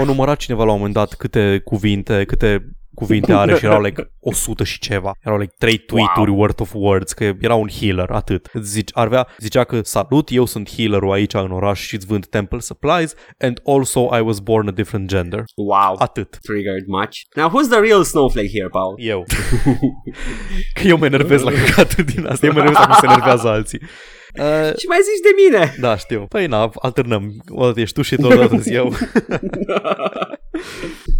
[0.00, 4.10] O numărat cineva la un moment dat câte cuvinte, câte cuvinte are și erau like
[4.20, 5.12] 100 și ceva.
[5.20, 6.38] Erau like 3 tweet-uri wow.
[6.38, 8.50] worth of words, că era un healer, atât.
[8.54, 12.26] Zice, ar avea, zicea că salut, eu sunt healerul aici în oraș și îți vând
[12.26, 15.44] temple supplies and also I was born a different gender.
[15.56, 15.96] Wow.
[15.98, 16.38] Atât.
[16.40, 17.16] Triggered much.
[17.36, 18.94] Now, who's the real snowflake here, Paul?
[18.98, 19.24] Eu.
[20.80, 22.46] că eu mă enervez la căcatul din asta.
[22.46, 23.80] Eu mă enervez la cum se enervează alții.
[24.38, 25.74] Uh, și mai zici de mine.
[25.80, 26.26] Da, știu.
[26.28, 27.42] Păi na, alternăm.
[27.48, 28.92] O dată ești tu și o dată eu.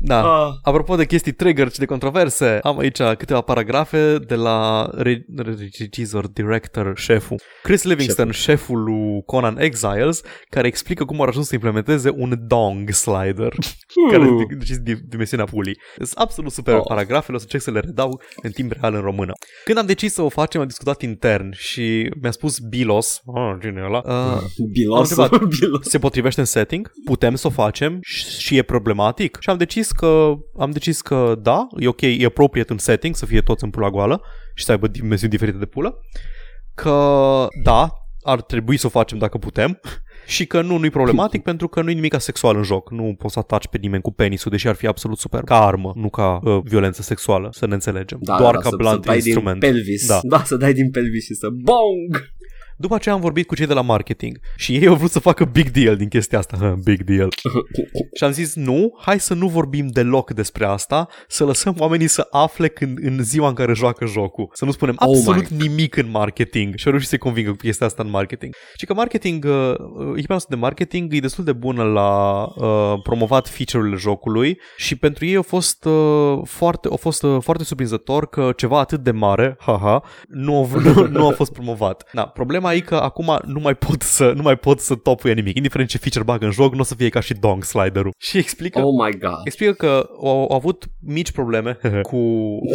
[0.00, 0.22] Da.
[0.22, 0.54] Uh.
[0.62, 4.90] Apropo de chestii trigger și de controverse, am aici câteva paragrafe de la
[5.36, 7.40] regizor, director, șeful.
[7.62, 12.34] Chris Livingston, șeful, șeful lui Conan Exiles, care explică cum au ajuns să implementeze un
[12.46, 14.10] dong slider, hmm.
[14.10, 14.24] care
[14.86, 15.78] e dimensiunea pulii.
[15.96, 16.82] Sunt absolut super oh.
[16.88, 19.32] paragrafele, o să încerc să le redau în timp real în română.
[19.64, 23.82] Când am decis să o facem, am discutat intern și mi-a spus Bilos, oh, cine
[23.84, 24.02] ăla?
[24.07, 25.88] Uh, Bilos, întrebat, Bilos.
[25.88, 26.90] Se potrivește în setting?
[27.05, 27.98] Putem să o facem?
[28.38, 29.36] Și e problematic?
[29.40, 33.26] Și am decis că am decis că da, e ok, e appropriate în setting să
[33.26, 34.22] fie toți în pula goală
[34.55, 35.98] și să aibă dimensiuni diferite de pulă.
[36.74, 37.92] Că da,
[38.22, 39.80] ar trebui să o facem dacă putem
[40.26, 42.90] și că nu, nu-i problematic pentru că nu-i nimic sexual în joc.
[42.90, 45.40] Nu poți să ataci pe nimeni cu penisul, deși ar fi absolut super.
[45.40, 48.18] Ca armă, nu ca uh, violență sexuală, să ne înțelegem.
[48.20, 49.61] Da, Doar da, ca să, blunt să instrument.
[49.61, 50.07] Din pelvis.
[50.07, 50.20] Da.
[50.22, 52.32] da, să dai din pelvis și să bong!
[52.77, 55.45] După aceea am vorbit cu cei de la marketing și ei au vrut să facă
[55.45, 56.75] big deal din chestia asta.
[56.85, 57.29] big deal.
[58.16, 62.27] și am zis nu, hai să nu vorbim deloc despre asta, să lăsăm oamenii să
[62.31, 64.49] afle când, în ziua în care joacă jocul.
[64.53, 65.57] Să nu spunem oh absolut my.
[65.66, 66.75] nimic în marketing.
[66.77, 68.55] Și au reușit să-i convingă cu chestia asta în marketing.
[68.77, 69.75] Și că marketing, uh,
[70.12, 75.25] echipa noastră de marketing e destul de bună la uh, promovat feature-urile jocului și pentru
[75.25, 79.57] ei a fost, uh, foarte, a fost uh, foarte surprinzător că ceva atât de mare,
[79.59, 82.09] haha, nu a, nu, nu a fost promovat.
[82.12, 85.32] Da, problema Problema e că acum nu mai pot să, nu mai pot să topuie
[85.32, 85.56] nimic.
[85.56, 88.12] Indiferent ce feature bag în joc, nu o să fie ca și dong slider-ul.
[88.18, 89.40] Și explică, oh my God.
[89.44, 91.78] explică că au, au avut mici probleme
[92.10, 92.18] cu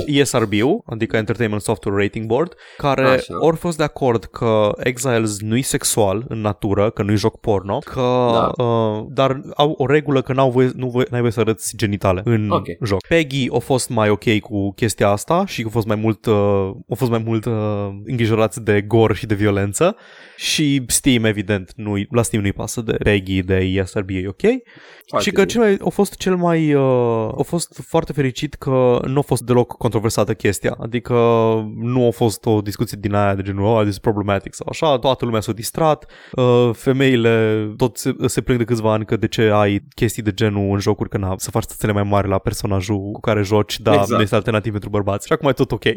[0.06, 6.26] ESRB-ul, adică Entertainment Software Rating Board, care ori fost de acord că Exiles nu-i sexual
[6.28, 8.64] în natură, că nu-i joc porno, că, da.
[8.64, 12.22] uh, dar au o regulă că n-au voie, nu voie, n-ai voie să arăți genitale
[12.26, 12.78] în okay.
[12.84, 13.08] joc.
[13.08, 16.96] Peggy a fost mai ok cu chestia asta și a fost mai mult, uh, a
[16.96, 17.54] fost mai mult uh,
[18.06, 19.96] îngrijorați de gore și de violență violență
[20.36, 24.42] și Steam, evident, nu la Steam nu-i pasă de Peggy, de ESRB, e ok.
[25.08, 29.00] Foarte și că cel mai, a fost cel mai, uh, a fost foarte fericit că
[29.06, 31.14] nu a fost deloc controversată chestia, adică
[31.76, 35.00] nu a fost o discuție din aia de genul, oh, this is problematic sau așa,
[35.00, 39.28] toată lumea s-a distrat, uh, femeile tot se, se plâng de câțiva ani că de
[39.28, 42.38] ce ai chestii de genul în jocuri, că na, să faci stățele mai mari la
[42.38, 44.12] personajul cu care joci, dar exact.
[44.12, 45.84] nu este alternativ pentru bărbați și acum e tot ok.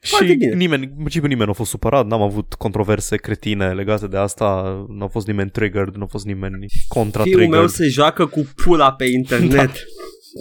[0.00, 0.54] și bine.
[0.54, 4.46] nimeni, în principiu nimeni nu a fost supărat, n-am avut controverse cretine legate de asta,
[4.88, 7.48] nu a fost nimeni triggered, nu a fost nimeni contra-triggered.
[7.48, 9.72] Fiul meu se joacă cu pula pe internet.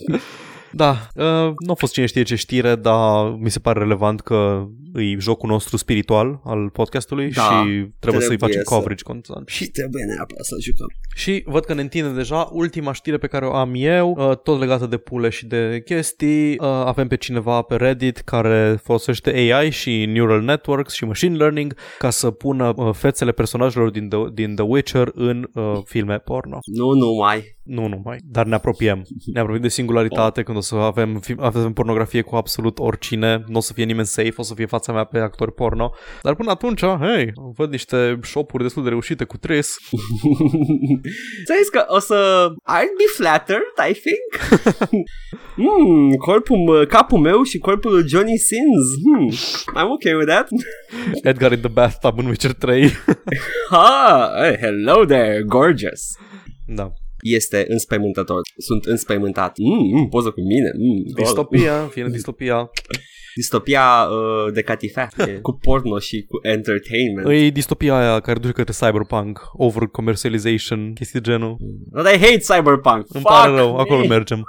[0.08, 0.18] Da.
[0.72, 4.68] Da, uh, nu a fost cine știe ce știre, dar mi se pare relevant că
[4.94, 8.74] e jocul nostru spiritual al podcastului da, și trebuie, trebuie să-i facem să...
[8.74, 9.48] coverage constant.
[9.48, 10.88] Și trebuie neapărat să jucăm.
[11.16, 14.60] Și văd că ne întinde deja ultima știre pe care o am eu, uh, tot
[14.60, 16.52] legată de pule și de chestii.
[16.52, 21.76] Uh, avem pe cineva pe Reddit care folosește AI și neural networks și machine learning
[21.98, 26.60] ca să pună uh, fețele personajelor din The, din The Witcher în uh, filme porno.
[26.66, 27.60] Nu numai.
[27.72, 29.02] Nu numai, dar ne apropiem.
[29.34, 30.46] Ne apropiem de singularitate oh.
[30.46, 34.34] când o să avem, avem pornografie cu absolut oricine, nu o să fie nimeni safe,
[34.36, 35.94] o să fie fața mea pe actori porno.
[36.22, 39.78] Dar până atunci, hei, văd niște shop-uri destul de reușite cu Tris.
[41.46, 42.48] Ți-ai că o să...
[42.50, 44.62] I'd be flattered, I think.
[45.56, 48.88] mm, corpul, capul meu și corpul lui Johnny Sins.
[49.04, 49.30] Hmm,
[49.82, 50.48] I'm okay with that.
[51.30, 52.92] Edgar in the bathtub în Witcher 3.
[53.70, 56.02] ah, hey, hello there, gorgeous.
[56.66, 56.92] Da
[57.22, 58.42] este înspăimântător.
[58.58, 59.58] Sunt înspăimântat.
[59.58, 60.70] Mm, mm, poză cu mine.
[60.78, 62.70] Mm, distopia, fie distopia.
[63.36, 65.10] Distopia uh, de catifea,
[65.42, 67.30] cu porno și cu entertainment.
[67.30, 71.58] E distopia aia care duce către cyberpunk, over commercialization, chestii de genul.
[71.92, 73.06] But I hate cyberpunk.
[73.08, 73.82] Îmi Fuck pare rău, me.
[73.82, 74.44] acolo mergem.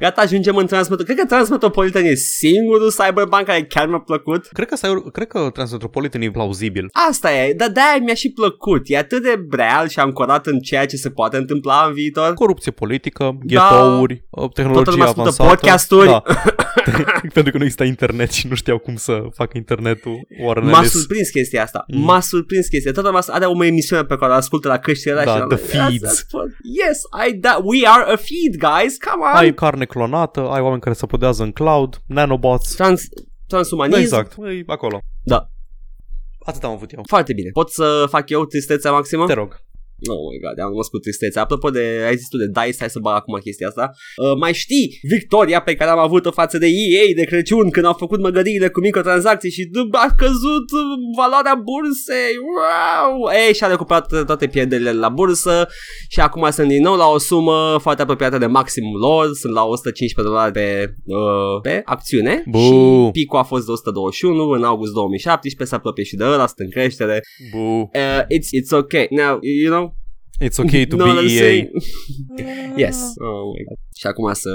[0.00, 1.14] Gata, ajungem în Transmetropolitan.
[1.14, 4.46] Cred că Transmetropolitan e singurul cyberpunk care chiar mi-a plăcut.
[4.46, 4.76] Cred că,
[5.12, 6.88] cred că Transmetropolitan e plauzibil.
[7.08, 8.82] Asta e, dar de mi-a și plăcut.
[8.84, 12.34] E atât de real și ancorat în ceea ce se poate întâmpla în viitor.
[12.34, 14.48] Corupție politică, ghetouri, da.
[14.54, 15.48] tehnologie avansată.
[15.48, 16.06] podcasturi.
[16.06, 16.22] Da.
[17.34, 20.26] Pentru că nu există internet și nu știau cum să facă internetul.
[20.60, 21.84] M-a surprins chestia asta.
[21.88, 22.02] Mm.
[22.02, 22.92] M-a surprins chestia.
[22.92, 26.26] Toată lumea are o emisiune pe care o ascultă la căștile da, și the feeds.
[26.62, 26.98] Yes,
[27.28, 28.96] I, da, we are a feed, guys.
[28.96, 29.36] Come on.
[29.36, 32.74] Ai carne clonată, ai oameni care se podează în cloud, nanobots.
[32.74, 33.02] Trans,
[33.46, 34.00] transumanism.
[34.00, 35.00] Exact, e acolo.
[35.22, 35.50] Da.
[36.44, 37.02] Atât am avut eu.
[37.08, 37.50] Foarte bine.
[37.52, 39.26] Pot să fac eu tristețea maximă?
[39.26, 39.60] Te rog.
[40.14, 41.38] Oh my god, am rămas cu tristețe.
[41.38, 43.90] Apropo de, ai zis tu de DICE, hai să bag acum chestia asta.
[44.24, 47.92] Uh, mai știi victoria pe care am avut-o față de EA de Crăciun când au
[47.92, 50.88] făcut măgăriile cu microtransacții și d- a căzut uh,
[51.20, 52.34] valoarea bursei.
[52.56, 53.30] Wow!
[53.46, 55.68] Ei, și-a recuperat toate pierderile la bursă
[56.08, 59.24] și acum sunt din nou la o sumă foarte apropiată de maximum lor.
[59.34, 62.58] Sunt la 115 dolari pe, uh, pe acțiune Bu.
[62.58, 62.72] și
[63.12, 66.70] picul a fost de 121 în august 2017, se apropie și de ăla, sunt în
[66.70, 67.20] creștere.
[67.52, 67.58] Bu.
[67.58, 69.06] Uh, it's, it's okay.
[69.10, 69.89] Now, you know,
[70.46, 71.38] It's okay to know be what I'm EA.
[71.44, 71.68] saying?
[72.84, 72.96] yes.
[73.28, 73.78] Oh my god.
[74.00, 74.50] Și acum să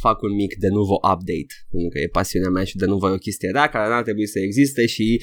[0.00, 3.12] fac un mic de nuvo update pentru că e pasiunea mea și de nuvo e
[3.12, 5.22] o chestie rea care n-ar trebui să existe și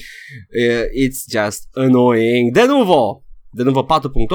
[0.68, 2.52] uh, it's just annoying.
[2.52, 3.22] De nuvo!
[3.50, 3.86] De nuvo 4.8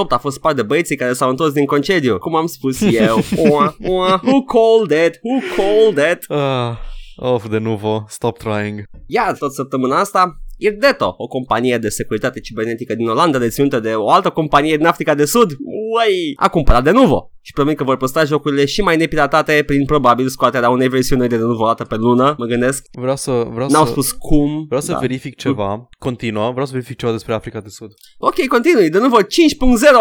[0.09, 2.17] a fost spart de băieții care s-au întors din concediu.
[2.17, 3.17] Cum am spus eu.
[3.49, 5.19] Ua, ua, who called it?
[5.23, 6.31] Who called it?
[6.31, 6.77] Ah,
[7.15, 8.83] of de nuvo, stop trying.
[9.07, 14.09] Iar tot săptămâna asta, Irdeto, o companie de securitate cibernetică din Olanda deținută de o
[14.09, 15.51] altă companie din Africa de Sud,
[15.91, 19.85] uai, a cumpărat de nuvo și promit că vor păstra jocurile și mai nepiratate prin
[19.85, 22.85] probabil scoaterea unei versiuni de nuvo o dată pe lună, mă gândesc.
[22.91, 24.65] Vreau să, vreau N-au să, spus cum.
[24.65, 24.97] vreau să da.
[24.97, 25.89] verific ceva.
[25.99, 27.91] Continuă, vreau să verific ceva despre Africa de Sud.
[28.17, 28.89] Ok, continui.
[28.89, 29.25] De nuvo 5.0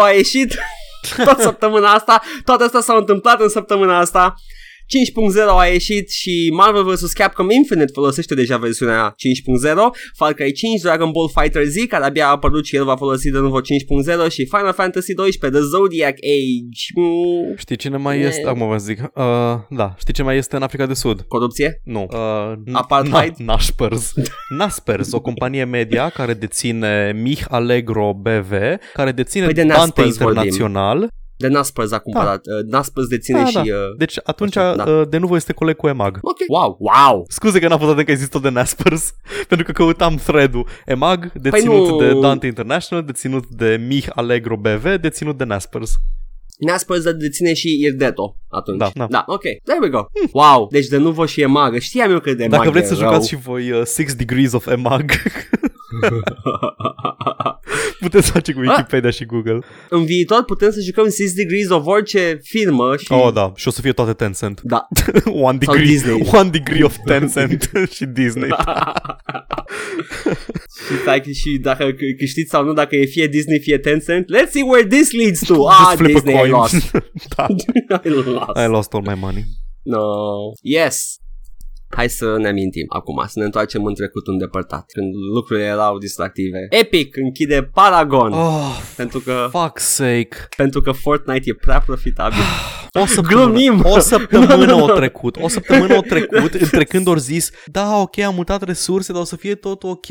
[0.01, 0.55] a ieșit
[1.27, 2.21] tot săptămâna asta.
[2.45, 4.33] Toate astea s-au întâmplat în săptămâna asta.
[4.87, 7.11] 5.0 a ieșit și Marvel vs.
[7.13, 9.15] Capcom Infinite folosește deja versiunea
[9.65, 9.75] 5.0,
[10.17, 13.29] Far Cry 5, Dragon Ball Fighter Z, care abia a apărut și el va folosi
[13.29, 16.83] de nuvo 5.0 și Final Fantasy 12, The Zodiac Age.
[16.95, 18.47] Mm, Știi cine mai E- este?
[18.47, 18.99] Acum vă zic.
[19.15, 19.23] Uh,
[19.69, 21.21] da, știi ce mai este în Africa de Sud?
[21.27, 21.81] corupție?
[21.83, 22.07] Nu.
[22.11, 23.33] Uh, n- Apartheid?
[23.33, 24.13] Na- Naspers.
[24.57, 28.51] Naspers, o companie media care deține Mich Allegro BV,
[28.93, 30.41] care deține Păi de Dante Naspers vorbim.
[31.47, 31.49] Internațional.
[31.49, 32.41] De Naspers a cumpărat.
[32.45, 33.53] Uh, Naspers deține Da, și...
[33.53, 33.61] da.
[33.61, 33.67] Uh...
[33.97, 34.83] Deci atunci Da.
[34.87, 36.17] uh, de nu este coleg cu EMAG.
[36.21, 36.37] Ok.
[36.47, 37.25] Wow, wow.
[37.27, 39.13] Scuze că n-am fost atent că există de Naspers,
[39.49, 40.67] pentru că căutam thread-ul.
[40.85, 45.91] EMAG, deținut nu- de Dante International, deținut de Mich Allegro BV, deținut de Naspers.
[46.59, 48.77] Naspers deține și Irdeto atunci.
[48.77, 49.07] Da, da.
[49.09, 49.41] da ok.
[49.41, 50.05] There we go.
[50.31, 50.67] Wow.
[50.71, 51.79] Deci de nuvo și e magă.
[51.79, 53.07] Știam eu că de Dacă magă vreți să e rău.
[53.07, 55.11] jucați și voi uh, Six Degrees of EMAG,
[57.99, 59.59] puteți face cu Wikipedia și Google.
[59.89, 63.11] În viitor putem să jucăm 6 Degrees of orice firmă și...
[63.11, 64.59] Oh, da, și o să fie toate Tencent.
[64.63, 64.87] Da.
[65.49, 66.27] one Sau degree, Disney.
[66.39, 68.49] one degree of Tencent și Disney.
[70.87, 74.49] și, dacă, și dacă c- câștiți sau nu, dacă e fie Disney, fie Tencent, let's
[74.51, 75.67] see where this leads to.
[75.67, 76.51] Ah, Just flip a Disney, I coin.
[76.51, 76.91] lost.
[77.35, 77.45] da,
[78.05, 78.57] I lost.
[78.57, 79.43] I lost all my money.
[79.83, 79.99] No.
[80.61, 81.17] Yes.
[81.95, 86.57] Hai să ne amintim acum, să ne întoarcem în trecut îndepărtat, când lucrurile erau distractive.
[86.69, 90.29] Epic închide Paragon, Oh, pentru că fuck's sake.
[90.57, 92.37] pentru că Fortnite e prea profitabil.
[93.01, 93.81] O săptămână, Glumim.
[93.83, 98.35] o săptămână o trecut, o săptămână o trecut, între când ori zis, da, ok, am
[98.35, 100.05] mutat resurse, dar o să fie tot ok,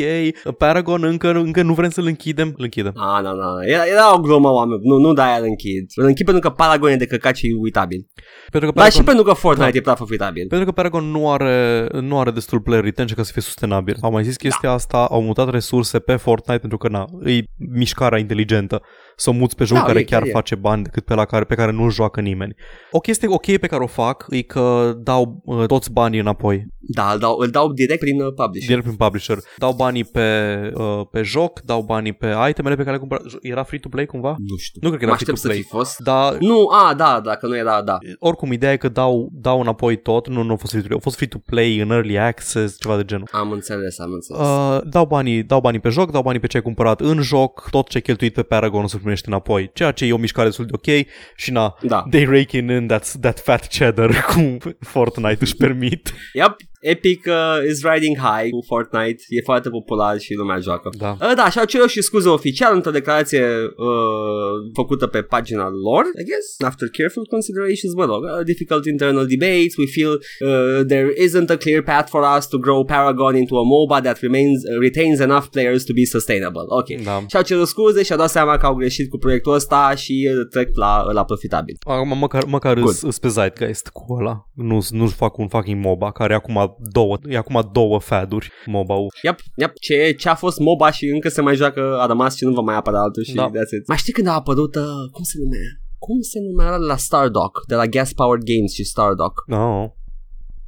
[0.59, 2.93] Paragon încă, încă nu vrem să-l închidem, îl închidem.
[2.97, 4.81] Ah, nu, nu, era, era o glumă, oameni.
[4.83, 5.91] Nu, nu de-aia îl închid.
[5.95, 8.07] Îl închid pentru că Paragon e de căcat și uitabil.
[8.51, 9.77] Pentru că Dar și Paragon, pentru că Fortnite Da.
[9.77, 10.47] e prea profitabil.
[10.49, 13.97] pentru că Paragon nu are, nu are destul player retention ca să fie sustenabil.
[14.01, 14.75] Au mai zis chestia Da.
[14.75, 18.83] asta, au mutat resurse pe Fortnite pentru că, na, e mișcarea inteligentă
[19.17, 20.31] să o muți pe joc Da, care e, chiar e.
[20.31, 22.55] face bani decât pe la care, pe care nu joacă nimeni.
[22.91, 26.67] O chestie ok pe care o fac e că dau uh, toți banii înapoi.
[26.95, 28.67] Da, îl dau, îl dau direct prin uh, publisher.
[28.69, 29.37] Direct prin publisher.
[29.57, 30.27] Dau banii pe,
[30.75, 33.21] uh, pe joc, dau banii pe itemele pe care le cumpăr.
[33.41, 34.35] Era free-to-play cumva?
[34.39, 34.81] Nu știu.
[34.83, 35.83] Nu cred că mă era aștept să fi free-to-play.
[35.85, 35.99] fost.
[35.99, 37.99] Dar Nu, a, da, dacă nu era, da.
[38.19, 41.17] oricum ideea e că dau, dau înapoi tot, nu, nu a fost free-to-play, a fost
[41.17, 43.29] free-to-play în early access, ceva de genul.
[43.33, 44.47] Am înțeles, am înțeles.
[44.47, 47.69] Uh, dau, banii, dau banii pe joc, dau banii pe ce ai cumpărat în joc,
[47.71, 50.47] tot ce ai cheltuit pe Paragon o să primești înapoi, ceea ce e o mișcare
[50.47, 52.05] destul de ok și na, Da.
[52.11, 56.13] they rake in that, that fat cheddar cum Fortnite își permit.
[56.33, 59.23] Yep, Epic uh, is riding high cu Fortnite.
[59.29, 60.89] E foarte popular și lumea joacă.
[60.99, 61.17] Da.
[61.21, 63.45] Uh, da, și-au cerut și scuze oficial într-o declarație
[63.89, 69.27] uh, făcută pe pagina lor, I guess, after careful considerations, mă rog, uh, difficult internal
[69.27, 73.55] debates, we feel uh, there isn't a clear path for us to grow Paragon into
[73.63, 76.67] a MOBA that remains uh, retains enough players to be sustainable.
[76.81, 76.89] Ok.
[77.09, 77.25] Da.
[77.31, 80.69] Și-au cerut scuze și-au dat seama că au greșit cu proiectul ăsta și uh, trec
[80.77, 81.77] la, la profitabil.
[81.81, 82.89] Acum măcar, măcar Good.
[82.89, 84.49] îs, îs pe Zeitgeist cu ăla.
[84.55, 89.13] Nu, nu fac un fucking MOBA care e acum două, e acum două faduri MOBA-ul.
[89.23, 89.73] Yep, yep.
[89.81, 92.61] Ce, ce a fost MOBA și încă se mai joacă a rămas și nu va
[92.61, 93.49] mai apărea altul și Da.
[93.49, 93.87] that's it.
[93.89, 95.69] Mai știi când a apărut, uh, cum se numea?
[95.99, 99.35] Cum se numea ăla de la Stardock, de la Gas Powered Games și Stardock?
[99.51, 99.85] Oh,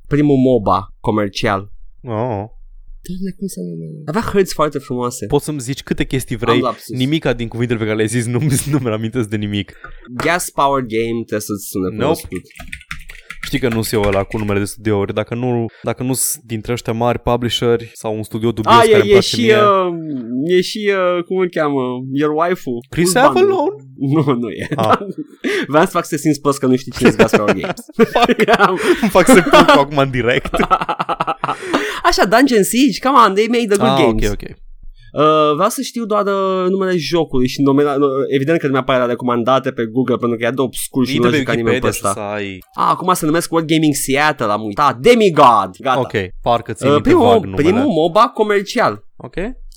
[0.09, 1.61] Primul MOBA comercial.
[2.03, 2.45] oh.
[3.09, 3.89] Doamne, cum se numea?
[4.05, 5.27] Avea hărți foarte frumoase.
[5.27, 6.97] Poți să-mi zici câte chestii vrei, Am lapsus.
[6.97, 8.39] nimica din cuvintele pe care le-ai zis nu,
[8.73, 9.73] nu mi amintesc de nimic.
[10.25, 12.21] Gas Powered Game trebuie să-ți sune Nope.
[13.45, 13.59] Cunoscut.
[13.59, 15.15] Știi că nu sunt eu ăla cu numere de studiouri.
[15.15, 18.91] Dacă nu, dacă nu sunt dintre ăștia mari publisheri sau un studio dubios A, care
[18.91, 19.57] e, îmi e place și, mie.
[19.57, 21.83] uh, e și, uh, cum îl cheamă,
[22.13, 22.71] Your Waifu.
[22.89, 23.43] Chris Full bundle.
[23.43, 23.73] Avalon?
[23.97, 24.69] Nu, nu e.
[24.77, 24.99] Ah.
[25.73, 27.81] Vreau să fac să te simți prost că nu știi cine sunt Gasper Games.
[29.03, 30.55] Îmi fac să plâng acum în direct.
[32.03, 34.29] Așa, Dungeon Siege, come on, they made the good ah, games.
[34.29, 34.64] ok, ok.
[35.19, 38.99] Uh, vreau să știu doar uh, numele jocului și numele, uh, evident că nu mi-apare
[38.99, 41.39] la recomandate pe Google pentru că e de obscur și Vii nu de a pe
[41.39, 42.21] jucat nimeni pe Wikipedia și ăsta.
[42.21, 42.59] să ai...
[42.79, 44.97] Ah, acum se numesc World Gaming Seattle, am uitat.
[44.97, 46.01] Demigod, gata.
[46.01, 46.12] Ok,
[46.43, 47.62] parcă ți Uh, minte primul, vag numele.
[47.62, 49.05] primul MOBA comercial.
[49.17, 49.35] Ok.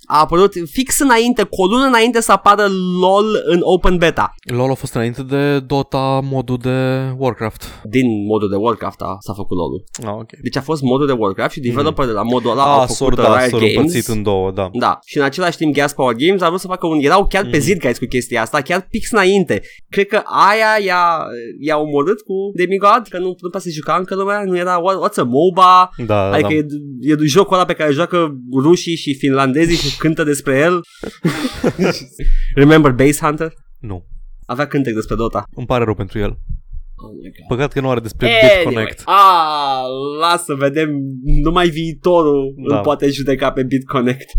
[0.10, 2.66] A apărut fix înainte, cu o lună înainte să apară
[3.02, 4.34] LOL în open beta.
[4.54, 6.78] LoL a fost înainte de Dota, modul de
[7.18, 7.64] Warcraft.
[7.84, 9.84] Din modul de Warcraft a, s-a făcut LOL-ul.
[10.06, 10.32] Ah, ok.
[10.44, 12.96] Deci a fost modul de Warcraft și developer de la modul ăla au Ah, făcut
[12.96, 13.76] sor, uh, da, Riot s-au Games.
[13.76, 14.70] împărțit în două, da.
[14.74, 17.00] Da, și în același timp Gas Power Games a vrut să facă un...
[17.02, 17.66] Erau chiar pe Mhm.
[17.66, 19.62] zid guys cu chestia asta, chiar pix înainte.
[19.90, 21.26] Cred că aia i-a,
[21.60, 24.96] i-a omorât cu Demigod, că nu, nu prea se juca încă lumea, nu era what,
[25.10, 26.54] what's a MOBA, Da, adică da.
[27.02, 30.82] e, e jocul ăla pe care joacă rușii și finlandezii și cântă despre el.
[32.56, 33.54] Remember Base Hunter?
[33.80, 34.06] Nu.
[34.46, 35.44] Avea cântec despre Dota.
[35.56, 36.30] Îmi pare rău pentru el.
[36.30, 37.48] Oh my God.
[37.48, 39.02] Păcat că nu are despre Anyway, BitConnect.
[39.06, 39.84] ah,
[40.20, 40.90] lasă, vedem,
[41.44, 42.76] numai viitorul Da.
[42.76, 44.30] îl poate judeca pe BitConnect.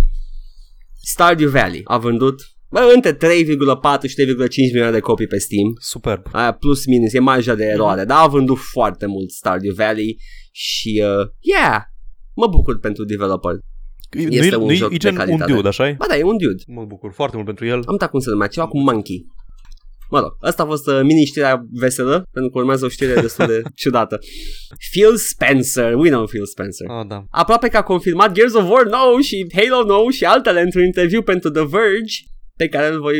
[1.02, 2.40] Stardew Valley a vândut
[2.70, 5.72] bă, între 3,4 și 3,5 milioane de copii pe Steam.
[5.80, 6.26] Superb.
[6.32, 10.18] Aia plus minus, e marja de eroare, dar a vândut foarte mult Stardew Valley
[10.52, 11.80] și, uh, yeah,
[12.34, 13.52] mă bucur pentru developer.
[14.10, 15.52] Este nu un e, joc e de gen un calitate.
[15.52, 16.62] dude, așa Ba da, e un dude.
[16.66, 17.74] Mă bucur foarte mult pentru el.
[17.74, 19.26] Am uitat cum se numea, ceva cu Monkey.
[20.10, 23.62] Mă rog, asta a fost uh, mini-știrea veselă, pentru că urmează o știre destul de
[23.82, 24.18] ciudată.
[24.90, 26.86] Phil Spencer, we know Phil Spencer.
[26.90, 27.24] Ah, da.
[27.30, 31.22] Aproape că a confirmat Gears of War nou și Halo nou și altele într-un interviu
[31.22, 32.14] pentru The Verge
[32.60, 33.16] pe care îl voi,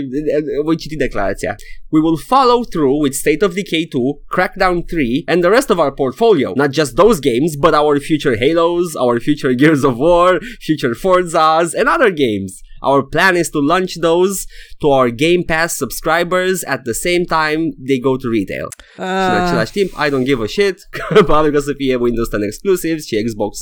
[0.65, 1.53] voi citi declarația.
[1.95, 4.01] We will follow through with State of Decay 2,
[4.35, 6.49] Crackdown 3 and the rest of our portfolio.
[6.63, 10.31] Not just those games, but our future Halos, our future Gears of War,
[10.69, 12.51] future Forzas and other games.
[12.89, 14.47] Our plan is to launch those
[14.81, 18.69] to our Game Pass subscribers at the same time they go to retail.
[18.97, 19.23] Ah.
[19.25, 20.77] Și în același timp, I don't give a shit,
[21.29, 23.59] probabil că o să fie Windows 10 exclusives și Xbox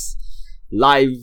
[0.69, 1.17] Live,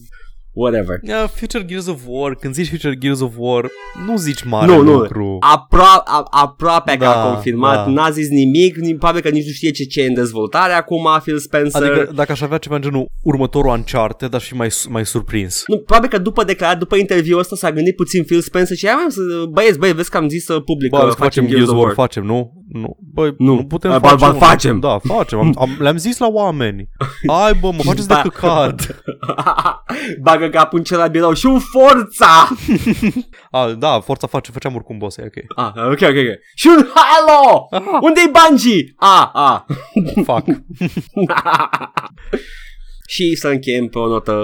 [0.55, 0.99] whatever.
[1.03, 3.71] yeah, Future Gears of War, când zici Future Gears of War,
[4.07, 5.39] nu zici mare Nu, nu, lucru.
[5.41, 7.91] Apro- a- aproape că Da, a confirmat, da.
[7.91, 11.07] n-a zis nimic, ni- probabil că nici nu știe ce, ce e în dezvoltare acum,
[11.23, 11.83] Phil Spencer.
[11.93, 15.63] Adică dacă aș avea ceva în genul următorul Uncharted, aș fi mai, mai surprins.
[15.67, 18.97] Nu, probabil că după declarat, după interviul ăsta s-a gândit puțin Phil Spencer și aia,
[19.51, 21.93] băieți, băieți, vezi că am zis uh, public Bă, că să facem Gears of War,
[21.93, 22.53] facem, nu?
[22.69, 23.55] Nu, băi, Nu.
[23.55, 24.17] nu, putem Ba- face.
[24.25, 24.39] ba- mă.
[24.39, 24.81] facem.
[24.81, 25.39] Da, facem.
[25.39, 26.89] Am, am, le-am zis la oameni.
[27.33, 29.03] Hai, bă, mă faceți de Ba- căcat.
[30.23, 32.49] Bagă capul în celălalt birou și un forța!
[33.51, 35.45] A, da, forța face, făceam oricum boss, e ok.
[35.67, 36.39] ah, ok, ok, ok.
[36.55, 37.67] Și un halo!
[37.71, 37.83] Ah.
[38.01, 38.95] Unde-i Bungie?
[38.97, 39.61] Ah, ah.
[40.25, 40.45] Fuck.
[43.09, 44.43] și să încheiem pe o notă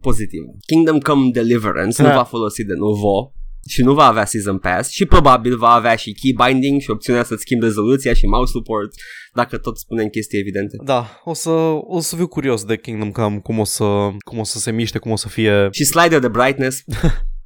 [0.00, 0.46] pozitivă.
[0.66, 2.14] Kingdom Come Deliverance nu Da.
[2.14, 3.32] va folosi de nuvo
[3.68, 7.24] și nu va avea Season Pass și probabil va avea și key binding și opțiunea
[7.24, 8.92] să-ți schimbi rezoluția și mouse support
[9.32, 10.76] dacă tot spunem chestii evidente.
[10.84, 11.50] Da, o să,
[11.80, 13.84] o să fiu curios de Kingdom Come, cum o să,
[14.18, 15.68] cum o să se miște, cum o să fie...
[15.70, 16.84] Și slider de brightness.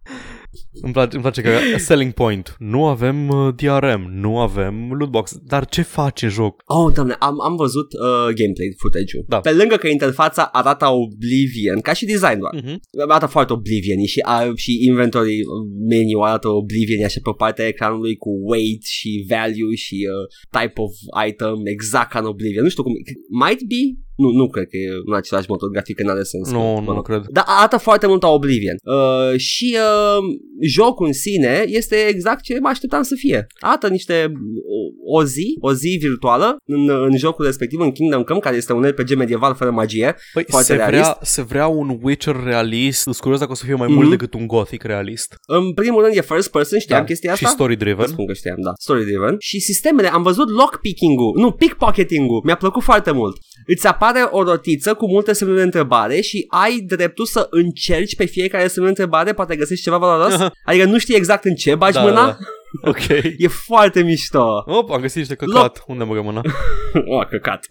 [0.72, 1.50] Îmi place, îmi place că
[1.88, 2.56] selling point.
[2.58, 6.62] Nu avem uh, DRM, nu avem lootbox, dar ce face joc?
[6.66, 9.24] Oh, doamne, am, am văzut uh, gameplay footage-ul.
[9.28, 9.40] Da.
[9.40, 12.54] Pe lângă că interfața arată Oblivion, ca și design doar.
[12.62, 12.80] Mhm.
[13.08, 15.38] Arată foarte Oblivion și, a, și inventory
[15.88, 20.92] menu arată Oblivion așa pe partea ecranului cu weight și value și uh, type of
[21.28, 22.62] item exact ca în Oblivion.
[22.62, 22.92] Nu știu cum,
[23.42, 23.82] might be?
[24.22, 26.50] Nu, nu cred că e în același motor grafic, că n-are sens.
[26.50, 27.04] Nu, Mă nu rog.
[27.08, 27.22] cred.
[27.30, 28.76] Dar arată foarte mult a Oblivion.
[28.82, 30.18] Uh, și uh,
[30.60, 33.46] jocul în sine este exact ce mă așteptam să fie.
[33.60, 34.32] Arată niște
[34.76, 38.72] o, o zi, o zi virtuală în, în jocul respectiv, în Kingdom Come, care este
[38.72, 40.14] un RPG medieval fără magie.
[40.32, 41.00] Păi Foarte se realist.
[41.02, 43.96] vrea, se vrea un Witcher realist, sunt curios dacă o să fie mai Mhm.
[43.96, 45.34] mult decât un Gothic realist.
[45.46, 47.46] În primul rând e first person, știam Da, chestia asta?
[47.46, 48.06] Și story Vă driven.
[48.06, 48.72] spun că știam, da.
[48.80, 49.34] Story driven.
[49.38, 53.36] Și sistemele, am văzut lockpicking-ul, nu, pickpocketing-ul, mi-a plăcut foarte mult.
[53.66, 58.24] Îți apare o rotiță cu multe semne de întrebare și ai dreptul să încerci pe
[58.24, 60.34] fiecare semne de întrebare, poate găsești ceva valoros.
[60.64, 62.14] adică nu știi exact în ce bagi Da, mâna.
[62.14, 62.36] da, da.
[62.84, 63.06] Ok.
[63.38, 64.64] E foarte mișto.
[64.66, 65.82] Op, am găsit niște căcat.
[65.86, 66.40] Unde mă mâna?
[67.06, 67.66] O, căcat.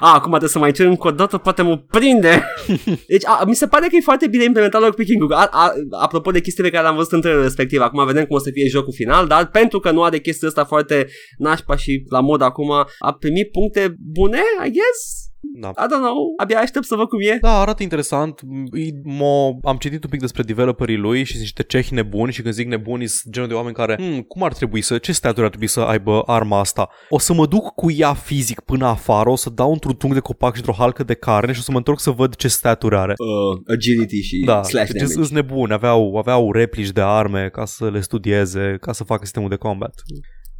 [0.00, 2.44] a, acum trebuie să mai cer încă o dată, poate mă prinde.
[3.08, 5.32] Deci, a, mi se pare că e foarte bine implementat lockpicking-ul.
[5.32, 8.36] A, a, apropo de chestii pe care le-am văzut în trailerul respectiv, acum vedem cum
[8.36, 11.06] o să fie jocul final, dar pentru că nu are chestia asta foarte
[11.38, 15.23] nașpa și la mod acum, a primit puncte bune, I guess?
[15.52, 15.68] Da.
[15.68, 17.38] I don't know, abia aștept să văd cum e.
[17.40, 18.40] Da, arată interesant.
[18.70, 22.42] Îi- M-o, am citit un pic despre developerii lui și sunt niște cehi nebuni și
[22.42, 25.42] când zic nebuni sunt genul de oameni care hmm, cum ar trebui să, ce staturi
[25.42, 26.88] ar trebui să aibă arma asta?
[27.08, 30.20] O să mă duc cu ea fizic până afară, o să dau într-un tung de
[30.20, 32.96] copac și într-o halcă de carne și o să mă întorc să văd ce staturi
[32.96, 33.12] are.
[33.18, 35.14] Uh, agility și Da, slash deci damage.
[35.22, 39.48] sunt nebuni, aveau, aveau replici de arme ca să le studieze, ca să facă sistemul
[39.48, 39.94] de combat.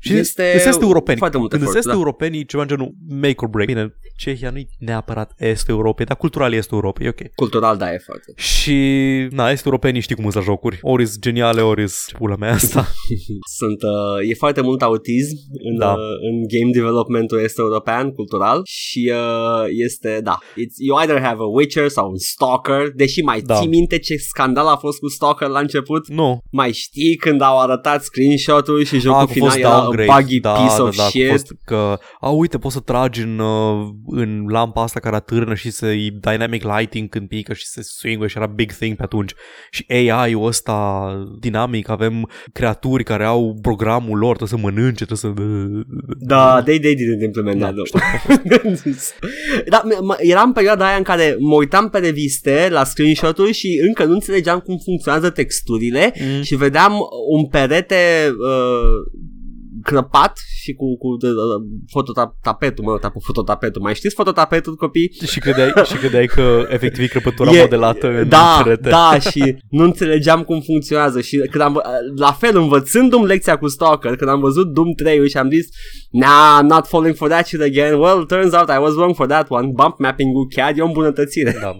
[0.04, 1.18] Și Este este europeni.
[1.18, 1.98] foarte mult Când efort, sunt da.
[2.00, 3.66] europenii, ceva în genul make or break.
[3.66, 7.20] Bine, Cehia nu e neapărat est Europei, dar cultural este Europei, e ok.
[7.34, 8.32] Cultural, da, e foarte.
[8.36, 8.76] Și,
[9.30, 10.78] na, est europenii știi cum sunt la jocuri.
[10.82, 12.88] Ori sunt geniale, ori sunt pula mea asta.
[13.58, 15.36] Sunt, uh, e foarte mult autism
[15.70, 15.90] în, Da.
[15.90, 15.96] uh,
[16.30, 21.44] în game developmentul este european, cultural și uh, este, da, it's, you either have a
[21.56, 23.54] Witcher sau un Stalker, deși mai Da.
[23.54, 26.08] ții minte ce scandal a fost cu Stalker la început?
[26.08, 29.68] nu, Mai știi când au arătat screenshot-ul și a, jocul că a fost final era
[29.74, 30.22] a downgrade.
[30.22, 31.28] buggy da, piece da, of da, că a shit?
[31.30, 35.70] fost că, a, uite, poți să tragi în, uh, în lampa asta care atârnă și
[35.70, 39.32] să-i dynamic lighting când pică și se swing și era big thing pe atunci.
[39.70, 41.08] Și AI-ul ăsta
[41.40, 45.42] dinamic, avem creaturi care au programul lor, trebuie să mănânce, trebuie să...
[46.18, 48.02] Da, they, they didn't implement Da, that.
[49.68, 53.52] da, m- m- era în perioada aia în care mă uitam pe reviste la screenshot-uri
[53.52, 56.42] și încă nu înțelegeam cum funcționează texturile Mm.
[56.42, 56.92] și vedeam
[57.36, 57.94] un perete
[58.28, 59.22] uh,
[59.84, 60.32] crăpat
[60.62, 61.32] și cu, cu uh,
[61.92, 63.82] fototapetul, mă rog, tap- fototapetul.
[63.82, 65.10] Mai știți fototapetul, copii?
[65.26, 68.88] Și credeai, și credeai că efectiv e crăpătura E- modelată în da, perete.
[68.88, 71.82] da, și nu înțelegeam cum funcționează și când am,
[72.16, 75.66] la fel învățându-mi lecția cu Stalker, când am văzut Doom 3 și am zis
[76.10, 77.94] Nah, I'm not falling for that shit again.
[77.98, 79.66] Well, turns out I was wrong for that one.
[79.74, 81.56] Bump mapping-ul chiar e o îmbunătățire.
[81.60, 81.76] Da.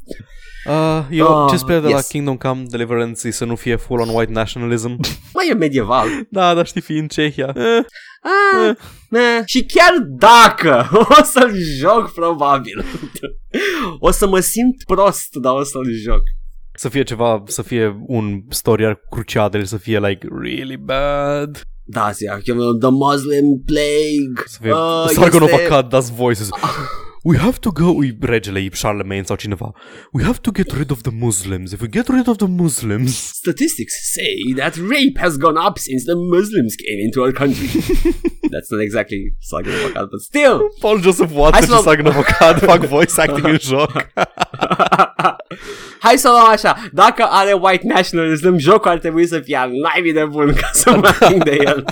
[0.66, 2.06] Uh, eu Ah, ce sper de la yes.
[2.06, 4.88] Kingdom Come Deliverance e să nu fie full on white nationalism.
[5.34, 6.06] Mai e medieval.
[6.30, 7.52] da, dar știi, fiind Cehia.
[7.56, 7.84] Eh,
[8.26, 8.74] Ah,
[9.10, 9.42] eh.
[9.44, 10.88] Și chiar dacă
[11.20, 12.84] o să-l joc probabil
[13.98, 16.22] O să mă simt prost, dar o să-l joc
[16.76, 21.60] să fie ceva, să fie un story arc cruciadele, să fie like really bad.
[21.84, 22.24] Da, zi,
[22.80, 26.48] The Muslim Plague Să fie uh, Sargon of este- Akkad does voices.
[27.26, 29.72] We have to go, e regele, e Charlemagne sau cineva.
[30.12, 31.72] We have to get rid of the Muslims.
[31.72, 36.04] If we get rid of the Muslims, Statistics say that rape has gone up since
[36.04, 37.66] the Muslims came into our country.
[38.52, 40.68] That's not exactly of Akkad, but still.
[40.80, 43.92] Paul Joseph Watson să și luăm- Sargon of Akkad fac voice acting în joc.
[45.98, 46.88] Hai să luăm așa.
[46.92, 50.90] Dacă are white nationalism, jocul ar trebui să fie al naibii de bun ca să
[50.96, 51.84] mă ating de el.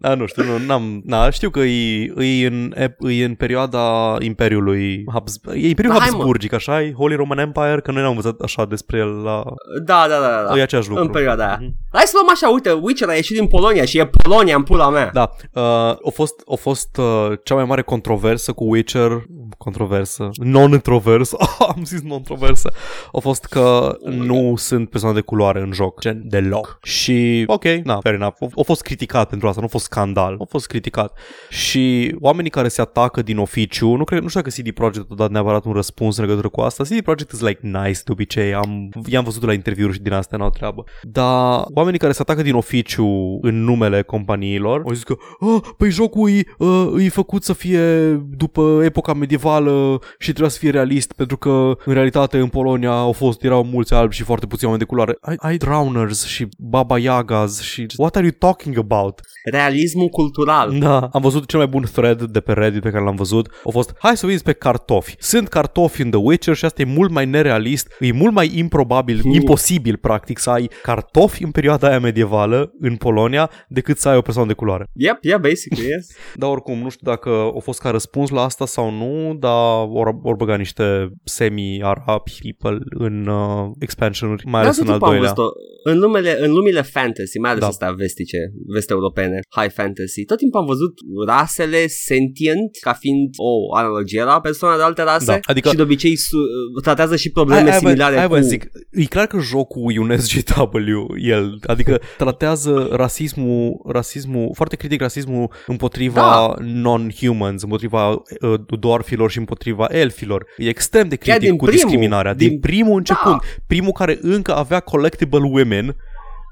[0.00, 5.04] Da, nu știu, nu, n-am, na, știu că e, e, în, e în perioada Imperiului
[5.12, 6.16] Habs, e Imperiul Da, hai, mă.
[6.16, 6.92] Habsburgic, așa e?
[6.92, 9.42] Holy Roman Empire, că noi n-am învățat așa despre el la...
[9.84, 10.58] Da, da, da, da.
[10.58, 11.04] E același lucru.
[11.04, 11.58] În perioada aia.
[11.60, 11.74] Mhm.
[11.92, 14.90] Hai să luăm așa, uite, Witcher a ieșit din Polonia și e Polonia în pula
[14.90, 15.10] mea.
[15.12, 19.24] Da, uh, a fost, a fost uh, cea mai mare controversă cu Witcher,
[19.58, 21.36] controversă, non-introversă,
[21.74, 22.72] am zis non-introversă,
[23.12, 26.78] a fost că nu sunt persoane de culoare în joc, gen deloc.
[26.82, 30.36] Și, ok, na, fair enough, a, a fost criticat pentru asta, nu a fost scandal,
[30.40, 31.18] a fost criticat.
[31.48, 35.14] Și oamenii care se atacă din oficiu, nu, cred, nu știu dacă CD Projekt a
[35.14, 38.54] dat neapărat un răspuns în legătură cu asta, CD Projekt is like nice de obicei,
[38.54, 40.84] am, i-am văzut la interviuri și din astea n-au treabă.
[41.02, 45.90] Dar oamenii care se atacă din oficiu în numele companiilor au zis că oh, păi
[45.90, 51.12] jocul e, uh, e făcut să fie după epoca medievală și trebuia să fie realist
[51.12, 54.84] pentru că în realitate în Polonia au fost, erau mulți albi și foarte puțini oameni
[54.84, 55.16] de culoare.
[55.20, 59.20] Ai, ai Drowners și Baba Yagas și what are you talking about?
[59.50, 60.78] Realismul cultural.
[60.78, 63.48] Da, am văzut cel mai bun thread de pe Reddit pe care l-am văzut.
[63.64, 65.14] A fost, hai să veniți pe cartofi.
[65.18, 69.20] Sunt cartofi în The Witcher și asta e mult mai nerealist, e mult mai improbabil,
[69.20, 69.32] Hmm.
[69.32, 74.20] imposibil practic să ai cartofi în perioada aia medievală în Polonia decât să ai o
[74.20, 74.84] persoană de culoare.
[74.94, 76.06] Yep, yeah, basically, yes.
[76.40, 80.16] Dar oricum, nu știu dacă a fost ca răspuns la asta sau nu, dar ori,
[80.22, 85.06] ori băga niște semi-arab people în uh, expansion mai ales Da, în tot al timpul
[85.06, 85.32] am doilea.
[85.32, 85.52] văzut-o.
[85.90, 87.68] În, numele, în lumile fantasy, mai ales Da.
[87.68, 88.38] astea vestice,
[88.74, 90.92] veste europene, high fantasy, tot timpul am văzut
[91.26, 95.82] rasele sentient ca fiind o analogie la persoane de alte rase Da, adică- și de
[95.82, 96.36] obicei su-
[96.82, 98.32] tratează și probleme Hai- hai, bă, similare hai, cu...
[98.32, 104.76] bă, zic, e clar că jocul e un SGW, el, adică tratează rasismul, rasismul, foarte
[104.76, 106.54] critic rasismul împotriva Da.
[106.64, 110.46] non-humans, împotriva uh, dwarfilor și împotriva elfilor.
[110.56, 112.34] E extrem de critic din cu primul, discriminarea.
[112.34, 113.38] Din, din- primul început, Da.
[113.66, 115.96] primul care încă avea collectible women,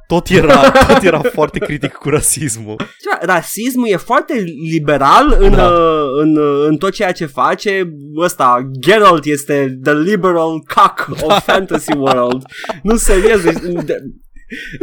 [0.07, 2.77] tot era, tot era foarte critic cu rasismul.
[3.01, 5.57] Ceva, rasismul e foarte liberal în, Da.
[5.57, 5.73] da.
[6.23, 7.93] în, uh, în tot ceea ce face.
[8.17, 11.25] Ăsta, Geralt este the liberal cock Da.
[11.35, 12.43] of fantasy world.
[12.83, 13.43] Nu, serios.
[13.43, 14.03] deci, de-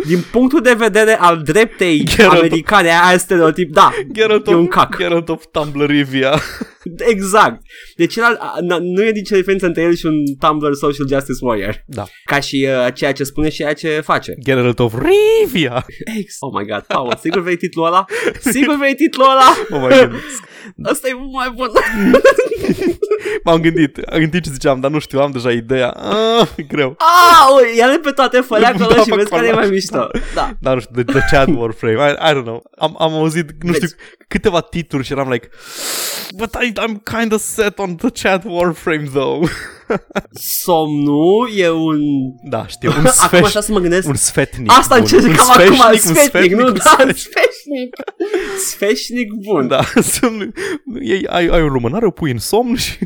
[0.05, 4.61] Din punctul de vedere al dreptei Geralt- americane, aia e stereotip, da, Geralt e un
[4.63, 4.95] of, cac.
[4.97, 6.39] Geralt of Tumblrivia.
[7.13, 7.61] Exact.
[7.95, 11.39] Deci el, a- na- nu e nicio diferență între el și un Tumblr Social Justice
[11.45, 11.83] Warrior.
[11.85, 12.03] Da.
[12.25, 14.33] Ca și uh, ceea ce spune și ceea ce face.
[14.43, 15.85] Geralt of Rivia.
[16.19, 16.35] Ex.
[16.39, 18.05] Oh my god, Paul, sigur vrei titlul ăla?
[18.39, 19.53] Sigur vrei titlul ăla?
[19.69, 20.23] Mă mai gândesc.
[20.83, 21.69] Asta e mult mai bun.
[23.43, 25.89] M-am gândit, am gândit ce ziceam, dar nu știu, am deja ideea.
[25.89, 26.95] Ah, e greu.
[26.97, 29.61] Ah, ui, ia pe toate, fă Da, acolo și fă vezi care e acolo.
[29.65, 30.07] mai mișto.
[30.33, 30.55] Da.
[30.61, 32.63] Dar nu știu, The, the Chat Warframe, I, I don't know.
[32.77, 33.95] Am, am auzit, nu știu, Vezi.
[34.27, 35.49] câteva titluri și eram like,
[36.37, 39.49] but I, I'm kind of set on The Chat Warframe though.
[40.63, 41.99] Somnul e un...
[42.49, 44.07] da, știu, un Acum sfeș, așa să mă gândesc.
[44.07, 45.03] un sfetnic Asta bun.
[45.11, 46.65] încercam un acum, sfeșnic, un sfetnic, nu?
[46.67, 47.15] un Da, sfeșnic.
[47.17, 47.95] sfeșnic.
[48.67, 49.67] Sfeșnic bun.
[49.67, 50.55] Da, sunt,
[51.01, 52.97] ei, ai, ai o lumânare, o pui în somn și...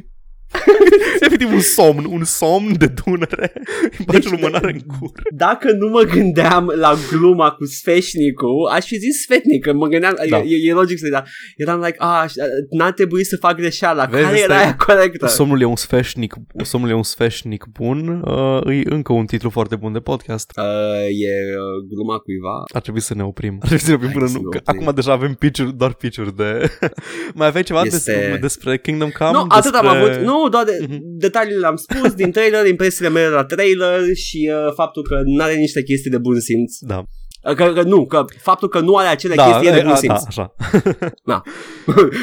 [1.25, 3.51] Efectiv un somn, un somn de dunăre.
[3.97, 5.11] Îi bagi Deci- lumânare în cur.
[5.35, 10.13] Dacă nu mă gândeam la gluma cu sfeșnicul, aș fi zis sfetnic, că mă gândeam,
[10.29, 10.37] Da.
[10.37, 11.23] e, e, logic să da.
[11.57, 12.25] Eram like, a,
[12.69, 15.27] n-a trebuit să fac greșeala, Vezi, care asta era e- aia corectă?
[15.27, 16.33] Somnul e un sfeșnic,
[16.63, 18.21] somnul e un sfeșnic bun.
[18.25, 20.51] Uh, e încă un titlu foarte bun de podcast.
[20.57, 20.63] Uh,
[21.05, 22.63] e uh, gluma cuiva.
[22.73, 23.57] Ar trebui să ne oprim.
[23.61, 24.43] Ar trebui să ne oprim Hai până să nu.
[24.43, 24.81] ne Că oprim.
[24.81, 26.71] acum deja avem pitch doar pitch de...
[27.35, 29.31] Mai aveai ceva Este- despre, despre Kingdom Come?
[29.31, 29.99] nu, atât am despre...
[30.13, 30.25] avut.
[30.25, 30.97] Nu, doar de, Mhm.
[31.01, 35.55] detaliile le-am spus din trailer, impresiile mele la trailer și uh, faptul că nu are
[35.55, 36.77] niște chestii de bun simț.
[36.79, 37.03] Da,
[37.49, 39.81] Uh, Că, că nu, că faptul că nu are acele da, chestii e de e,
[39.81, 40.21] bun a, simț.
[40.21, 40.53] da, așa.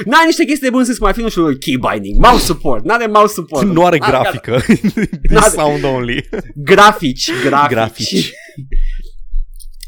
[0.04, 2.84] N-are niște chestii de bun simț, cum ar fi, nu știu, key binding, mouse support,
[2.84, 3.66] n-are mouse support.
[3.66, 4.58] Nu are N-are- grafică.
[5.32, 6.28] N-are- sound only.
[6.54, 7.70] Grafici, grafici.
[7.74, 8.32] Grafici.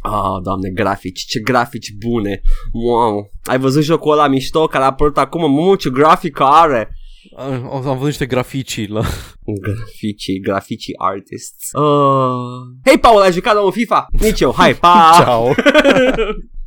[0.02, 2.40] Ah, doamne, grafici, ce grafici bune.
[2.72, 3.30] Wow.
[3.44, 5.52] Ai văzut jocul ăla mișto care a apărut acum?
[5.52, 6.88] Mă, ce grafică are.
[7.36, 9.02] Am am văzut niște graficii la...
[9.60, 11.72] Graficii, graficii artists.
[11.72, 12.76] Uh...
[12.84, 14.06] Hei, Paul, ai jucat la un FIFA?
[14.20, 15.10] Nici eu, hai, pa!
[15.20, 15.54] Ciao.